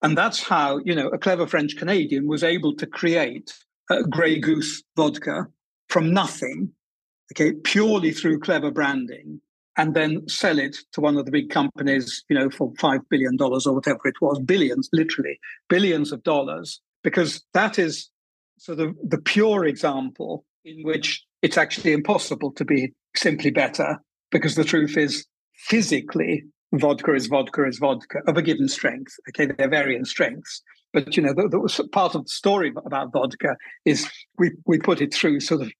And 0.04 0.18
that's 0.18 0.44
how, 0.44 0.80
you 0.80 0.94
know, 0.94 1.08
a 1.08 1.18
clever 1.18 1.48
French 1.48 1.78
Canadian 1.78 2.28
was 2.28 2.44
able 2.44 2.76
to 2.76 2.86
create 2.86 3.54
a 3.90 4.04
Grey 4.04 4.38
Goose 4.38 4.84
vodka 4.98 5.48
from 5.88 6.14
nothing, 6.14 6.72
okay, 7.34 7.54
purely 7.64 8.12
through 8.12 8.40
clever 8.40 8.70
branding, 8.70 9.40
and 9.78 9.96
then 9.96 10.28
sell 10.28 10.60
it 10.60 10.78
to 10.92 11.02
one 11.02 11.18
of 11.18 11.26
the 11.26 11.32
big 11.32 11.50
companies, 11.50 12.24
you 12.30 12.38
know, 12.38 12.50
for 12.50 12.74
$5 12.74 13.00
billion 13.10 13.38
or 13.40 13.74
whatever 13.74 14.02
it 14.06 14.22
was, 14.22 14.40
billions, 14.40 14.90
literally, 14.92 15.40
billions 15.70 16.12
of 16.12 16.22
dollars, 16.24 16.82
because 17.04 17.42
that 17.54 17.80
is 17.80 18.10
sort 18.60 18.80
of 18.80 18.96
the 19.04 19.18
pure 19.18 19.66
example 19.66 20.46
in 20.66 20.84
which 20.84 21.24
it's 21.42 21.58
actually 21.58 21.94
impossible 21.94 22.52
to 22.52 22.66
be 22.66 22.94
simply 23.16 23.52
better, 23.52 24.00
because 24.32 24.56
the 24.56 24.64
truth 24.64 24.98
is 24.98 25.26
physically 25.56 26.44
vodka 26.74 27.14
is 27.14 27.28
vodka 27.28 27.66
is 27.66 27.78
vodka 27.78 28.20
of 28.28 28.38
a 28.38 28.42
given 28.42 28.68
strength. 28.68 29.14
Okay, 29.30 29.46
they're 29.46 29.70
varying 29.70 30.06
strengths. 30.06 30.62
But 30.92 31.18
you 31.18 31.24
know, 31.24 31.34
the, 31.34 31.48
the, 31.48 31.88
part 31.90 32.14
of 32.14 32.24
the 32.24 32.30
story 32.30 32.72
about 32.86 33.12
vodka 33.12 33.56
is 33.86 34.10
we 34.38 34.52
we 34.66 34.78
put 34.78 35.02
it 35.02 35.14
through 35.14 35.40
sort 35.40 35.62
of 35.62 35.72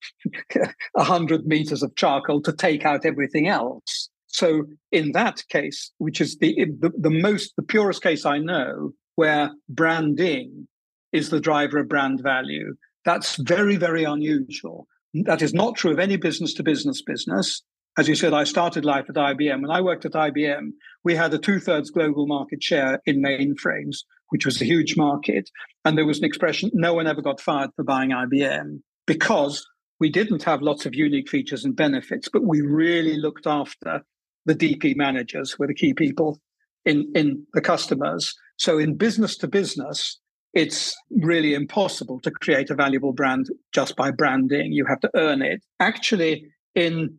hundred 0.96 1.46
meters 1.46 1.82
of 1.82 1.94
charcoal 1.96 2.42
to 2.42 2.52
take 2.52 2.84
out 2.84 3.04
everything 3.04 3.48
else. 3.48 4.08
So 4.28 4.64
in 4.90 5.12
that 5.12 5.44
case, 5.48 5.92
which 5.98 6.20
is 6.20 6.38
the, 6.38 6.66
the 6.80 6.90
the 6.98 7.10
most 7.10 7.54
the 7.56 7.62
purest 7.62 8.02
case 8.02 8.24
I 8.26 8.38
know, 8.38 8.92
where 9.14 9.52
branding 9.68 10.66
is 11.12 11.30
the 11.30 11.40
driver 11.40 11.78
of 11.78 11.88
brand 11.88 12.20
value, 12.20 12.74
that's 13.04 13.36
very 13.36 13.76
very 13.76 14.04
unusual. 14.04 14.86
That 15.26 15.42
is 15.42 15.54
not 15.54 15.76
true 15.76 15.92
of 15.92 16.00
any 16.00 16.16
business 16.16 16.54
to 16.54 16.64
business 16.64 17.00
business 17.00 17.62
as 17.96 18.08
you 18.08 18.14
said, 18.14 18.34
I 18.34 18.44
started 18.44 18.84
life 18.84 19.06
at 19.08 19.14
IBM. 19.14 19.62
When 19.62 19.70
I 19.70 19.80
worked 19.80 20.04
at 20.04 20.12
IBM, 20.12 20.70
we 21.04 21.14
had 21.14 21.32
a 21.32 21.38
two 21.38 21.60
thirds 21.60 21.90
global 21.90 22.26
market 22.26 22.62
share 22.62 23.00
in 23.06 23.22
mainframes, 23.22 23.98
which 24.30 24.44
was 24.44 24.60
a 24.60 24.64
huge 24.64 24.96
market. 24.96 25.50
And 25.84 25.96
there 25.96 26.06
was 26.06 26.18
an 26.18 26.24
expression 26.24 26.70
no 26.72 26.94
one 26.94 27.06
ever 27.06 27.22
got 27.22 27.40
fired 27.40 27.70
for 27.76 27.84
buying 27.84 28.10
IBM 28.10 28.80
because 29.06 29.64
we 30.00 30.10
didn't 30.10 30.42
have 30.42 30.60
lots 30.60 30.86
of 30.86 30.94
unique 30.94 31.28
features 31.28 31.64
and 31.64 31.76
benefits, 31.76 32.28
but 32.28 32.44
we 32.44 32.60
really 32.60 33.16
looked 33.16 33.46
after 33.46 34.02
the 34.44 34.54
DP 34.54 34.96
managers, 34.96 35.52
who 35.52 35.62
were 35.62 35.68
the 35.68 35.74
key 35.74 35.94
people 35.94 36.40
in, 36.84 37.10
in 37.14 37.46
the 37.54 37.60
customers. 37.60 38.34
So 38.56 38.78
in 38.78 38.96
business 38.96 39.36
to 39.38 39.48
business, 39.48 40.18
it's 40.52 40.96
really 41.10 41.54
impossible 41.54 42.20
to 42.20 42.30
create 42.30 42.70
a 42.70 42.74
valuable 42.74 43.12
brand 43.12 43.46
just 43.72 43.96
by 43.96 44.10
branding. 44.10 44.72
You 44.72 44.84
have 44.86 45.00
to 45.00 45.10
earn 45.14 45.42
it. 45.42 45.62
Actually, 45.80 46.46
in 46.74 47.16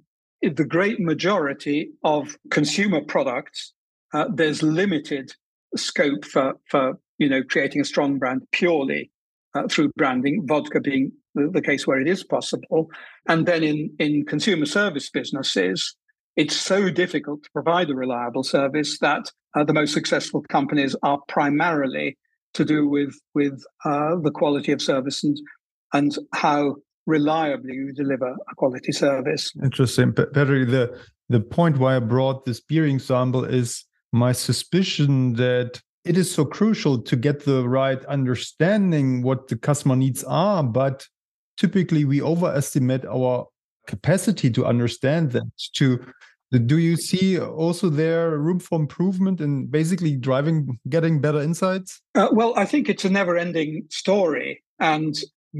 the 0.49 0.65
great 0.65 0.99
majority 0.99 1.91
of 2.03 2.37
consumer 2.51 3.01
products, 3.01 3.73
uh, 4.13 4.25
there's 4.33 4.61
limited 4.61 5.33
scope 5.75 6.25
for, 6.25 6.55
for 6.69 6.99
you 7.17 7.29
know 7.29 7.43
creating 7.43 7.81
a 7.81 7.85
strong 7.85 8.17
brand 8.17 8.43
purely 8.51 9.11
uh, 9.53 9.67
through 9.67 9.91
branding. 9.97 10.45
Vodka 10.45 10.79
being 10.79 11.11
the, 11.33 11.49
the, 11.51 11.61
case 11.61 11.87
where 11.87 11.99
it 11.99 12.07
is 12.07 12.23
possible, 12.23 12.89
and 13.27 13.45
then 13.45 13.63
in 13.63 13.89
in 13.99 14.25
consumer 14.25 14.65
service 14.65 15.09
businesses, 15.09 15.95
it's 16.35 16.55
so 16.55 16.89
difficult 16.89 17.43
to 17.43 17.49
provide 17.51 17.89
a 17.89 17.95
reliable 17.95 18.43
service 18.43 18.99
that 18.99 19.31
uh, 19.55 19.63
the 19.63 19.73
most 19.73 19.93
successful 19.93 20.43
companies 20.49 20.95
are 21.03 21.19
primarily 21.27 22.17
to 22.53 22.65
do 22.65 22.87
with 22.87 23.15
with 23.33 23.63
uh, 23.83 24.15
the 24.21 24.31
quality 24.31 24.71
of 24.71 24.81
service 24.81 25.23
and 25.23 25.37
and 25.93 26.17
how 26.33 26.75
reliably 27.05 27.73
you 27.73 27.93
deliver 27.93 28.29
a 28.29 28.55
quality 28.55 28.91
service. 28.91 29.51
Interesting. 29.63 30.13
Patrick, 30.13 30.69
the, 30.69 30.99
the 31.29 31.39
point 31.39 31.77
why 31.77 31.95
I 31.95 31.99
brought 31.99 32.45
this 32.45 32.59
beer 32.59 32.85
example 32.85 33.43
is 33.43 33.83
my 34.11 34.31
suspicion 34.31 35.33
that 35.33 35.81
it 36.03 36.17
is 36.17 36.31
so 36.31 36.45
crucial 36.45 37.01
to 37.01 37.15
get 37.15 37.45
the 37.45 37.67
right 37.67 38.03
understanding 38.05 39.23
what 39.23 39.47
the 39.47 39.57
customer 39.57 39.95
needs 39.95 40.23
are, 40.23 40.63
but 40.63 41.07
typically 41.57 42.05
we 42.05 42.21
overestimate 42.21 43.05
our 43.05 43.47
capacity 43.87 44.49
to 44.49 44.65
understand 44.65 45.31
that 45.31 45.49
to 45.75 45.99
do 46.65 46.77
you 46.77 46.95
see 46.95 47.37
also 47.39 47.89
there 47.89 48.37
room 48.37 48.59
for 48.59 48.79
improvement 48.79 49.41
in 49.41 49.65
basically 49.67 50.15
driving 50.15 50.79
getting 50.89 51.19
better 51.19 51.41
insights 51.41 52.01
uh, 52.15 52.29
well 52.31 52.53
i 52.55 52.65
think 52.65 52.87
it's 52.87 53.05
a 53.05 53.09
never 53.09 53.37
ending 53.37 53.83
story 53.89 54.63
and 54.79 55.17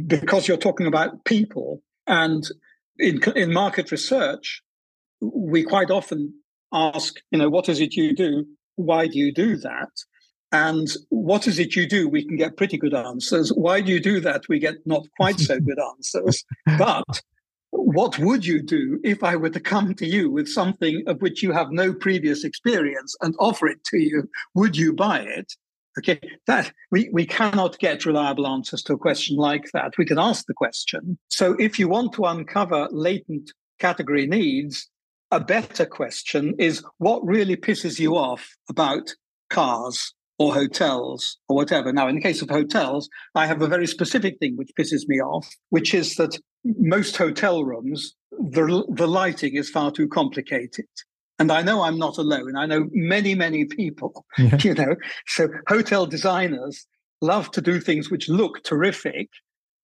because 0.08 0.48
you're 0.48 0.58
talking 0.58 0.88
about 0.88 1.26
people. 1.26 1.82
And 2.08 2.44
in, 3.00 3.22
in 3.36 3.54
market 3.54 3.92
research, 3.92 4.62
we 5.22 5.64
quite 5.64 5.90
often 5.90 6.34
ask, 6.74 7.16
you 7.32 7.40
know, 7.40 7.50
what 7.50 7.70
is 7.70 7.80
it 7.80 7.96
you 7.96 8.16
do? 8.16 8.46
Why 8.76 9.08
do 9.08 9.18
you 9.18 9.34
do 9.34 9.58
that? 9.58 9.90
And 10.52 10.88
what 11.10 11.48
is 11.48 11.60
it 11.60 11.76
you 11.76 11.88
do? 11.88 12.08
We 12.08 12.26
can 12.26 12.38
get 12.38 12.58
pretty 12.58 12.78
good 12.78 12.94
answers. 12.94 13.50
Why 13.50 13.82
do 13.82 13.92
you 13.92 14.00
do 14.00 14.20
that? 14.22 14.44
We 14.48 14.60
get 14.60 14.76
not 14.86 15.06
quite 15.18 15.40
so 15.40 15.60
good 15.60 15.80
answers. 15.96 16.44
But 16.78 17.22
what 17.72 18.18
would 18.20 18.46
you 18.46 18.62
do 18.62 19.00
if 19.04 19.24
I 19.24 19.36
were 19.36 19.50
to 19.50 19.60
come 19.60 19.96
to 19.96 20.06
you 20.06 20.30
with 20.30 20.48
something 20.48 21.04
of 21.08 21.22
which 21.22 21.44
you 21.44 21.52
have 21.52 21.72
no 21.72 21.94
previous 21.94 22.44
experience 22.44 23.16
and 23.22 23.36
offer 23.40 23.68
it 23.68 23.84
to 23.86 23.98
you? 23.98 24.30
Would 24.54 24.78
you 24.78 24.94
buy 24.94 25.22
it? 25.22 25.54
Okay, 25.98 26.20
that 26.48 26.74
we, 26.92 27.10
we 27.14 27.26
cannot 27.26 27.80
get 27.80 28.06
reliable 28.06 28.48
answers 28.48 28.84
to 28.84 28.94
a 28.94 28.98
question 28.98 29.38
like 29.38 29.72
that. 29.74 29.98
We 29.98 30.06
can 30.06 30.20
ask 30.20 30.46
the 30.46 30.54
question. 30.54 31.18
So 31.30 31.56
if 31.58 31.80
you 31.80 31.88
want 31.88 32.14
to 32.14 32.26
uncover 32.26 32.90
latent 32.92 33.52
category 33.80 34.28
needs, 34.28 34.90
a 35.32 35.40
better 35.40 35.86
question 35.86 36.54
is 36.60 36.84
what 36.98 37.26
really 37.26 37.56
pisses 37.56 38.00
you 38.00 38.16
off 38.18 38.56
about 38.70 39.14
cars 39.50 40.14
or 40.38 40.54
hotels 40.54 41.38
or 41.48 41.56
whatever. 41.56 41.94
Now, 41.94 42.08
in 42.08 42.16
the 42.16 42.22
case 42.22 42.42
of 42.42 42.50
hotels, 42.50 43.10
I 43.34 43.46
have 43.46 43.62
a 43.62 43.68
very 43.68 43.88
specific 43.88 44.38
thing 44.40 44.58
which 44.58 44.72
pisses 44.78 45.08
me 45.08 45.22
off, 45.22 45.48
which 45.70 45.94
is 45.94 46.16
that 46.16 46.38
most 46.64 47.16
hotel 47.16 47.64
rooms, 47.64 48.16
the, 48.32 48.86
the 48.90 49.08
lighting 49.08 49.56
is 49.56 49.70
far 49.70 49.92
too 49.92 50.08
complicated. 50.08 50.88
And 51.38 51.52
I 51.52 51.62
know 51.62 51.84
I'm 51.84 51.98
not 51.98 52.17
alone. 52.17 52.56
I 52.56 52.65
know 52.65 52.88
many, 52.91 53.36
many 53.36 53.65
people, 53.65 54.26
yeah. 54.38 54.58
you 54.63 54.74
know. 54.74 54.95
So 55.28 55.50
hotel 55.67 56.06
designers 56.06 56.88
love 57.21 57.52
to 57.52 57.62
do 57.62 57.80
things 57.80 58.10
which 58.10 58.30
look 58.30 58.63
terrific, 58.63 59.30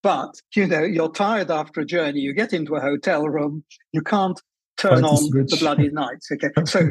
But 0.02 0.34
you 0.56 0.66
know, 0.66 0.82
you're 0.82 1.12
tired 1.12 1.50
after 1.50 1.80
a 1.80 1.84
journey. 1.84 2.20
You 2.20 2.32
get 2.32 2.52
into 2.52 2.74
a 2.74 2.80
hotel 2.80 3.28
room. 3.28 3.64
You 3.92 4.02
can't 4.02 4.40
turn 4.76 5.04
on 5.04 5.30
the 5.30 5.56
bloody 5.60 5.90
lights. 5.90 6.28
Okay, 6.32 6.50
so 6.64 6.90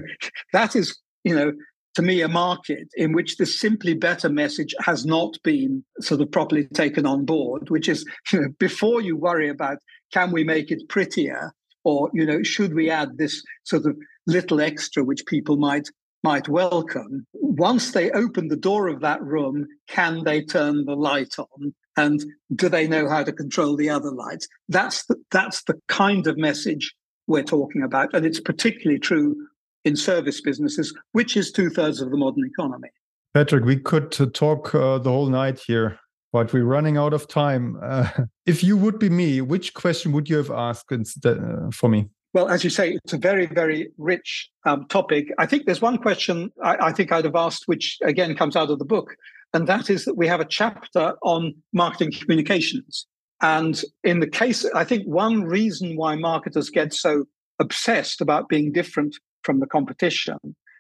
that 0.54 0.76
is 0.76 0.98
you 1.24 1.36
know 1.36 1.54
to 1.96 2.02
me 2.02 2.22
a 2.22 2.30
market 2.30 2.88
in 2.96 3.12
which 3.12 3.36
the 3.36 3.46
simply 3.46 3.94
better 3.94 4.30
message 4.30 4.74
has 4.80 5.06
not 5.06 5.34
been 5.44 5.84
sort 6.00 6.22
of 6.22 6.32
properly 6.32 6.66
taken 6.68 7.06
on 7.06 7.26
board. 7.26 7.70
Which 7.70 7.90
is 7.90 8.06
you 8.32 8.42
know, 8.42 8.48
before 8.60 9.02
you 9.02 9.18
worry 9.18 9.50
about 9.50 9.78
can 10.14 10.32
we 10.32 10.44
make 10.44 10.72
it 10.72 10.88
prettier 10.90 11.54
or 11.84 12.10
you 12.14 12.26
know 12.26 12.44
should 12.44 12.74
we 12.74 12.90
add 12.90 13.18
this 13.18 13.44
sort 13.64 13.86
of 13.86 13.98
little 14.28 14.62
extra 14.62 15.04
which 15.04 15.26
people 15.26 15.58
might 15.58 15.88
might 16.24 16.48
welcome? 16.48 17.26
Once 17.34 17.92
they 17.92 18.12
open 18.12 18.48
the 18.48 18.56
door 18.56 18.88
of 18.88 19.02
that 19.02 19.22
room 19.24 19.68
can 19.88 20.24
they 20.24 20.42
turn 20.42 20.86
the 20.86 20.96
light 20.96 21.36
on? 21.38 21.74
And 21.98 22.24
do 22.56 22.70
they 22.70 22.88
know 22.88 23.10
how 23.10 23.24
to 23.24 23.34
control 23.34 23.76
the 23.76 23.90
other 23.90 24.12
lights? 24.12 24.48
That's 24.70 25.06
the, 25.08 25.18
that's 25.30 25.64
the 25.64 25.78
kind 25.88 26.26
of 26.26 26.38
message 26.38 26.94
we're 27.28 27.44
talking 27.44 27.84
about. 27.84 28.14
And 28.14 28.26
it's 28.26 28.40
particularly 28.40 29.00
true 29.00 29.36
in 29.84 29.96
service 29.96 30.42
businesses 30.42 30.94
which 31.12 31.36
is 31.36 31.52
two-thirds 31.52 32.02
of 32.02 32.12
the 32.12 32.18
modern 32.18 32.46
economy. 32.46 32.90
Patrick 33.34 33.66
we 33.66 33.78
could 33.78 34.16
uh, 34.20 34.28
talk 34.34 34.76
uh, 34.76 34.98
the 35.00 35.10
whole 35.10 35.28
night 35.28 35.60
here 35.60 36.00
but 36.32 36.52
we're 36.54 36.64
running 36.64 36.98
out 36.98 37.14
of 37.14 37.28
time 37.28 37.78
uh, 37.82 38.10
if 38.46 38.64
you 38.64 38.78
would 38.78 39.00
be 39.00 39.10
me 39.10 39.42
which 39.42 39.74
question 39.74 40.12
would 40.12 40.30
you 40.30 40.38
have 40.38 40.52
asked 40.52 40.92
instead, 40.92 41.38
uh, 41.38 41.70
for 41.72 41.90
me 41.90 42.10
well, 42.34 42.48
as 42.48 42.64
you 42.64 42.70
say, 42.70 42.94
it's 43.04 43.12
a 43.12 43.18
very, 43.18 43.46
very 43.46 43.90
rich 43.98 44.50
um, 44.66 44.86
topic. 44.88 45.34
I 45.38 45.46
think 45.46 45.66
there's 45.66 45.82
one 45.82 45.98
question 45.98 46.50
I, 46.64 46.78
I, 46.88 46.92
think 46.94 47.12
I'd 47.12 47.26
have 47.26 47.36
asked, 47.36 47.64
which 47.66 47.98
again 48.04 48.36
comes 48.36 48.56
out 48.56 48.70
of 48.70 48.80
the 48.80 48.86
book, 48.86 49.18
and 49.54 49.68
that 49.68 49.90
is 49.90 50.06
that 50.06 50.16
we 50.16 50.28
have 50.28 50.40
a 50.40 50.46
chapter 50.46 51.16
on 51.24 51.54
marketing 51.74 52.14
communications. 52.14 53.06
And 53.42 53.84
in 54.04 54.20
the 54.20 54.30
case, 54.30 54.66
I 54.74 54.84
think 54.84 55.06
one 55.06 55.44
reason 55.44 55.98
why 55.98 56.16
marketers 56.16 56.70
get 56.70 56.94
so 56.94 57.26
obsessed 57.60 58.22
about 58.22 58.50
being 58.50 58.72
different 58.72 59.18
from 59.44 59.60
the 59.60 59.68
competition 59.68 60.38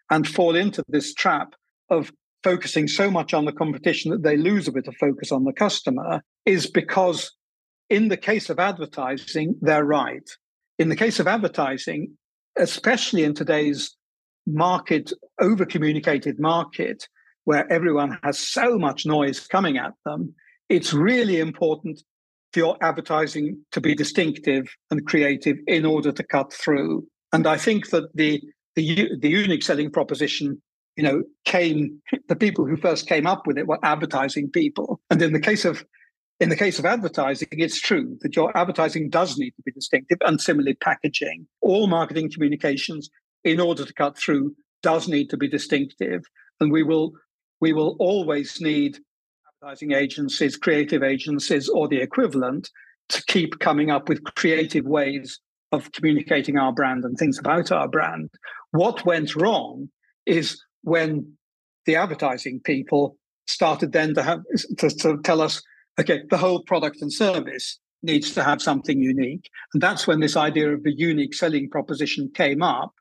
and 0.10 0.28
fall 0.28 0.56
into 0.56 0.84
this 0.88 1.14
trap 1.14 1.56
of 1.90 2.12
focusing 2.44 2.88
so 2.88 3.12
much 3.12 3.34
on 3.34 3.46
the 3.46 3.52
competition 3.52 4.12
that 4.12 4.24
they 4.24 4.38
lose 4.38 4.68
a 4.68 4.72
bit 4.72 4.88
of 4.88 4.96
focus 4.98 5.32
on 5.32 5.44
the 5.44 5.54
customer 5.54 6.22
is 6.46 6.70
because 6.70 7.32
in 7.90 8.08
the 8.08 8.18
case 8.18 8.50
of 8.50 8.60
advertising, 8.60 9.56
they're 9.62 9.86
right. 9.86 10.30
In 10.80 10.90
the 10.90 10.96
case 10.96 11.20
of 11.20 11.28
advertising, 11.28 12.18
especially 12.58 13.24
in 13.24 13.34
today's 13.34 13.96
market, 14.48 15.12
over 15.40 15.66
communicated 15.66 16.40
market, 16.40 17.08
where 17.44 17.72
everyone 17.72 18.18
has 18.24 18.40
so 18.40 18.78
much 18.78 19.06
noise 19.06 19.46
coming 19.48 19.78
at 19.78 19.94
them, 20.06 20.34
it's 20.70 20.94
really 20.94 21.40
important 21.40 22.02
for 22.54 22.60
your 22.60 22.78
advertising 22.82 23.58
to 23.72 23.82
be 23.82 23.96
distinctive 23.96 24.68
and 24.90 25.06
creative 25.06 25.58
in 25.68 25.86
order 25.86 26.12
to 26.12 26.24
cut 26.24 26.54
through. 26.54 27.06
And 27.34 27.48
I 27.48 27.58
think 27.58 27.90
that 27.90 28.16
the 28.16 28.42
the, 28.76 29.10
the 29.20 29.30
unique 29.30 29.64
selling 29.64 29.92
proposition, 29.92 30.62
you 30.96 31.04
know, 31.04 31.24
came 31.46 32.02
the 32.28 32.36
people 32.36 32.66
who 32.66 32.78
first 32.78 33.08
came 33.08 33.26
up 33.26 33.48
with 33.48 33.58
it 33.58 33.68
were 33.68 33.80
advertising 33.84 34.50
people. 34.50 35.00
And 35.10 35.22
in 35.22 35.34
the 35.34 35.40
case 35.40 35.66
of 35.66 35.86
in 36.40 36.50
the 36.50 36.56
case 36.56 36.80
of 36.80 36.86
advertising, 36.86 37.48
it's 37.52 37.80
true 37.80 38.18
that 38.22 38.36
your 38.36 38.56
advertising 38.58 39.10
does 39.10 39.38
need 39.38 39.52
to 39.52 39.62
be 39.64 39.72
distinctive 39.72 40.18
and 40.26 40.42
similarly 40.42 40.74
packaging. 40.74 41.46
All 41.62 41.86
marketing 41.86 42.32
communications, 42.32 43.12
in 43.44 43.60
order 43.60 43.86
to 43.86 43.94
cut 43.94 44.18
through, 44.18 44.56
does 44.82 45.08
need 45.08 45.30
to 45.30 45.38
be 45.38 45.48
distinctive. 45.48 46.24
And 46.60 46.72
we 46.72 46.84
will 46.84 47.12
we 47.60 47.74
will 47.74 47.96
always 48.00 48.60
need 48.60 48.98
advertising 49.62 49.92
agencies, 49.92 50.58
creative 50.58 51.04
agencies, 51.04 51.70
or 51.70 51.88
the 51.88 52.02
equivalent 52.02 52.70
to 53.10 53.24
keep 53.28 53.60
coming 53.60 53.92
up 53.92 54.10
with 54.10 54.24
creative 54.36 54.86
ways 54.86 55.40
of 55.72 55.92
communicating 55.92 56.58
our 56.58 56.74
brand 56.74 57.06
and 57.06 57.18
things 57.18 57.38
about 57.38 57.72
our 57.72 57.88
brand. 57.88 58.30
What 58.72 59.06
went 59.06 59.36
wrong 59.36 59.90
is 60.26 60.62
when 60.84 61.34
the 61.86 61.96
advertising 61.96 62.60
people 62.64 63.18
started 63.48 63.92
then 63.92 64.14
to 64.16 64.24
have 64.24 64.42
to, 64.78 64.90
to 64.90 65.18
tell 65.24 65.42
us, 65.42 65.62
okay, 66.00 66.22
the 66.30 66.38
whole 66.38 66.64
product 66.64 67.02
and 67.02 67.12
service 67.12 67.80
needs 68.04 68.32
to 68.32 68.44
have 68.44 68.62
something 68.62 69.00
unique, 69.02 69.50
and 69.74 69.82
that's 69.82 70.08
when 70.08 70.20
this 70.20 70.36
idea 70.36 70.74
of 70.74 70.84
the 70.84 70.94
unique 70.96 71.34
selling 71.34 71.70
proposition 71.70 72.32
came 72.34 72.62
up, 72.62 72.94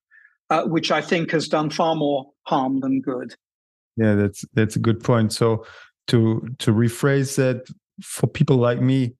uh, 0.51 0.65
which 0.65 0.91
I 0.91 1.01
think 1.01 1.31
has 1.31 1.49
done 1.49 1.71
far 1.71 1.95
more 1.95 2.31
harm 2.43 2.81
than 2.81 3.01
good. 3.01 3.35
Yeah, 3.97 4.15
that's 4.15 4.45
that's 4.55 4.77
a 4.77 4.81
good 4.81 5.03
point. 5.03 5.33
So 5.33 5.65
to 6.09 6.49
to 6.59 6.73
rephrase 6.73 7.37
that 7.37 7.69
for 8.03 8.27
people 8.27 8.57
like 8.57 8.81
me, 8.81 9.15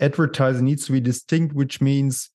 advertising 0.00 0.64
needs 0.64 0.86
to 0.86 0.92
be 0.92 1.00
distinct, 1.00 1.54
which 1.54 1.80
means 1.80 2.30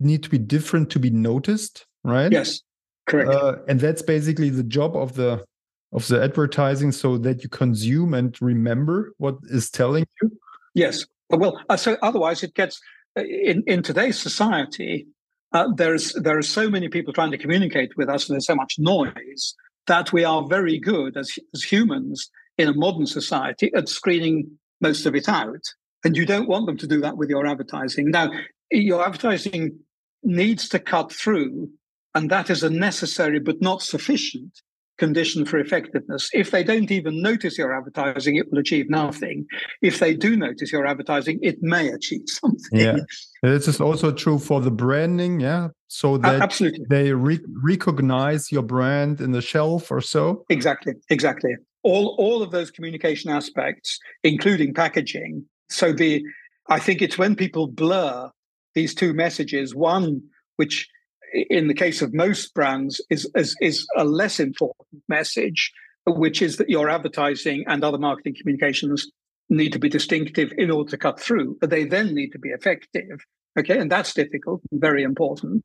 need 0.00 0.22
to 0.22 0.30
be 0.30 0.38
different 0.38 0.90
to 0.90 0.98
be 0.98 1.10
noticed, 1.10 1.86
right? 2.04 2.30
Yes, 2.30 2.60
correct. 3.06 3.30
Uh, 3.30 3.56
and 3.68 3.80
that's 3.80 4.02
basically 4.02 4.50
the 4.50 4.62
job 4.62 4.96
of 4.96 5.14
the 5.14 5.44
of 5.92 6.06
the 6.08 6.22
advertising, 6.22 6.92
so 6.92 7.16
that 7.18 7.42
you 7.42 7.48
consume 7.48 8.14
and 8.14 8.36
remember 8.40 9.12
what 9.18 9.36
is 9.44 9.70
telling 9.70 10.06
you. 10.20 10.30
Yes. 10.74 11.06
Well, 11.30 11.60
uh, 11.68 11.76
so 11.76 11.96
otherwise 12.02 12.42
it 12.42 12.54
gets 12.54 12.80
uh, 13.18 13.22
in 13.24 13.62
in 13.66 13.82
today's 13.82 14.18
society. 14.18 15.06
Uh, 15.52 15.68
there's 15.74 16.12
there 16.14 16.36
are 16.36 16.42
so 16.42 16.68
many 16.68 16.88
people 16.88 17.12
trying 17.12 17.30
to 17.30 17.38
communicate 17.38 17.96
with 17.96 18.08
us, 18.08 18.28
and 18.28 18.34
there's 18.34 18.46
so 18.46 18.54
much 18.54 18.74
noise 18.78 19.54
that 19.86 20.12
we 20.12 20.24
are 20.24 20.46
very 20.46 20.78
good 20.78 21.16
as, 21.16 21.38
as 21.54 21.62
humans 21.62 22.30
in 22.58 22.68
a 22.68 22.74
modern 22.74 23.06
society 23.06 23.70
at 23.74 23.88
screening 23.88 24.50
most 24.80 25.06
of 25.06 25.14
it 25.14 25.28
out. 25.28 25.62
And 26.04 26.16
you 26.16 26.26
don't 26.26 26.48
want 26.48 26.66
them 26.66 26.76
to 26.78 26.86
do 26.86 27.00
that 27.00 27.16
with 27.16 27.30
your 27.30 27.46
advertising. 27.46 28.10
Now, 28.10 28.30
your 28.70 29.04
advertising 29.04 29.78
needs 30.22 30.68
to 30.70 30.78
cut 30.78 31.12
through, 31.12 31.70
and 32.16 32.30
that 32.30 32.48
is 32.48 32.62
a 32.62 32.70
necessary 32.70 33.38
but 33.38 33.60
not 33.60 33.82
sufficient 33.82 34.62
condition 34.96 35.44
for 35.44 35.58
effectiveness. 35.58 36.30
If 36.32 36.50
they 36.50 36.64
don't 36.64 36.90
even 36.90 37.20
notice 37.20 37.58
your 37.58 37.76
advertising, 37.76 38.36
it 38.36 38.50
will 38.50 38.58
achieve 38.58 38.88
nothing. 38.88 39.44
If 39.82 39.98
they 39.98 40.14
do 40.14 40.34
notice 40.34 40.72
your 40.72 40.86
advertising, 40.86 41.38
it 41.42 41.58
may 41.60 41.88
achieve 41.88 42.22
something. 42.26 42.80
Yeah. 42.80 42.96
This 43.42 43.68
is 43.68 43.82
also 43.82 44.10
true 44.12 44.38
for 44.38 44.62
the 44.62 44.70
branding, 44.70 45.40
yeah. 45.40 45.68
So 45.88 46.16
that 46.16 46.40
Absolutely. 46.40 46.86
they 46.88 47.12
re- 47.12 47.44
recognize 47.62 48.50
your 48.50 48.62
brand 48.62 49.20
in 49.20 49.32
the 49.32 49.42
shelf 49.42 49.90
or 49.90 50.00
so. 50.00 50.46
Exactly, 50.48 50.94
exactly. 51.10 51.54
All 51.82 52.16
all 52.18 52.42
of 52.42 52.50
those 52.50 52.70
communication 52.70 53.30
aspects, 53.30 53.98
including 54.24 54.72
packaging. 54.72 55.44
So 55.68 55.92
the 55.92 56.24
I 56.68 56.78
think 56.80 57.02
it's 57.02 57.18
when 57.18 57.36
people 57.36 57.66
blur 57.66 58.30
these 58.74 58.94
two 58.94 59.12
messages, 59.12 59.74
one 59.74 60.22
which 60.56 60.88
in 61.32 61.68
the 61.68 61.74
case 61.74 62.02
of 62.02 62.14
most 62.14 62.54
brands, 62.54 63.00
is, 63.10 63.30
is, 63.34 63.56
is 63.60 63.86
a 63.96 64.04
less 64.04 64.40
important 64.40 65.02
message, 65.08 65.72
which 66.06 66.40
is 66.42 66.56
that 66.56 66.70
your 66.70 66.88
advertising 66.88 67.64
and 67.66 67.82
other 67.82 67.98
marketing 67.98 68.34
communications 68.40 69.10
need 69.48 69.72
to 69.72 69.78
be 69.78 69.88
distinctive 69.88 70.52
in 70.56 70.70
order 70.70 70.90
to 70.90 70.96
cut 70.96 71.20
through, 71.20 71.56
but 71.60 71.70
they 71.70 71.84
then 71.84 72.14
need 72.14 72.30
to 72.30 72.38
be 72.38 72.50
effective. 72.50 73.20
Okay, 73.58 73.78
and 73.78 73.90
that's 73.90 74.12
difficult, 74.12 74.60
very 74.72 75.02
important. 75.02 75.64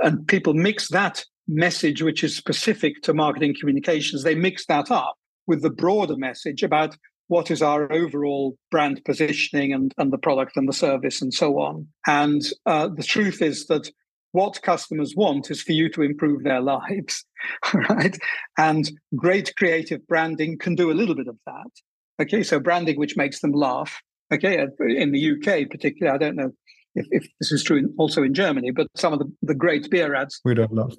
And 0.00 0.26
people 0.26 0.54
mix 0.54 0.88
that 0.88 1.24
message, 1.46 2.02
which 2.02 2.24
is 2.24 2.36
specific 2.36 3.02
to 3.02 3.14
marketing 3.14 3.54
communications, 3.58 4.22
they 4.22 4.34
mix 4.34 4.66
that 4.66 4.90
up 4.90 5.14
with 5.46 5.62
the 5.62 5.70
broader 5.70 6.16
message 6.16 6.62
about 6.62 6.96
what 7.28 7.50
is 7.50 7.62
our 7.62 7.92
overall 7.92 8.56
brand 8.70 9.00
positioning 9.04 9.72
and, 9.72 9.94
and 9.98 10.12
the 10.12 10.18
product 10.18 10.56
and 10.56 10.68
the 10.68 10.72
service 10.72 11.22
and 11.22 11.32
so 11.32 11.60
on. 11.60 11.86
And 12.06 12.42
uh, 12.66 12.88
the 12.88 13.04
truth 13.04 13.40
is 13.40 13.66
that 13.66 13.90
what 14.32 14.62
customers 14.62 15.14
want 15.16 15.50
is 15.50 15.62
for 15.62 15.72
you 15.72 15.88
to 15.90 16.02
improve 16.02 16.44
their 16.44 16.60
lives, 16.60 17.24
right? 17.74 18.16
And 18.58 18.90
great 19.16 19.54
creative 19.56 20.06
branding 20.06 20.58
can 20.58 20.74
do 20.74 20.90
a 20.90 20.94
little 20.94 21.14
bit 21.14 21.28
of 21.28 21.36
that. 21.46 21.70
Okay, 22.22 22.42
so 22.42 22.60
branding 22.60 22.98
which 22.98 23.16
makes 23.16 23.40
them 23.40 23.52
laugh. 23.52 24.00
Okay, 24.32 24.66
in 24.80 25.12
the 25.12 25.32
UK 25.32 25.68
particularly, 25.68 26.14
I 26.14 26.18
don't 26.18 26.36
know 26.36 26.52
if, 26.94 27.06
if 27.10 27.26
this 27.40 27.50
is 27.50 27.64
true 27.64 27.78
in, 27.78 27.94
also 27.98 28.22
in 28.22 28.34
Germany, 28.34 28.70
but 28.70 28.86
some 28.96 29.12
of 29.12 29.18
the, 29.18 29.32
the 29.42 29.54
great 29.54 29.90
beer 29.90 30.14
ads. 30.14 30.40
We 30.44 30.54
don't 30.54 30.72
laugh. 30.72 30.94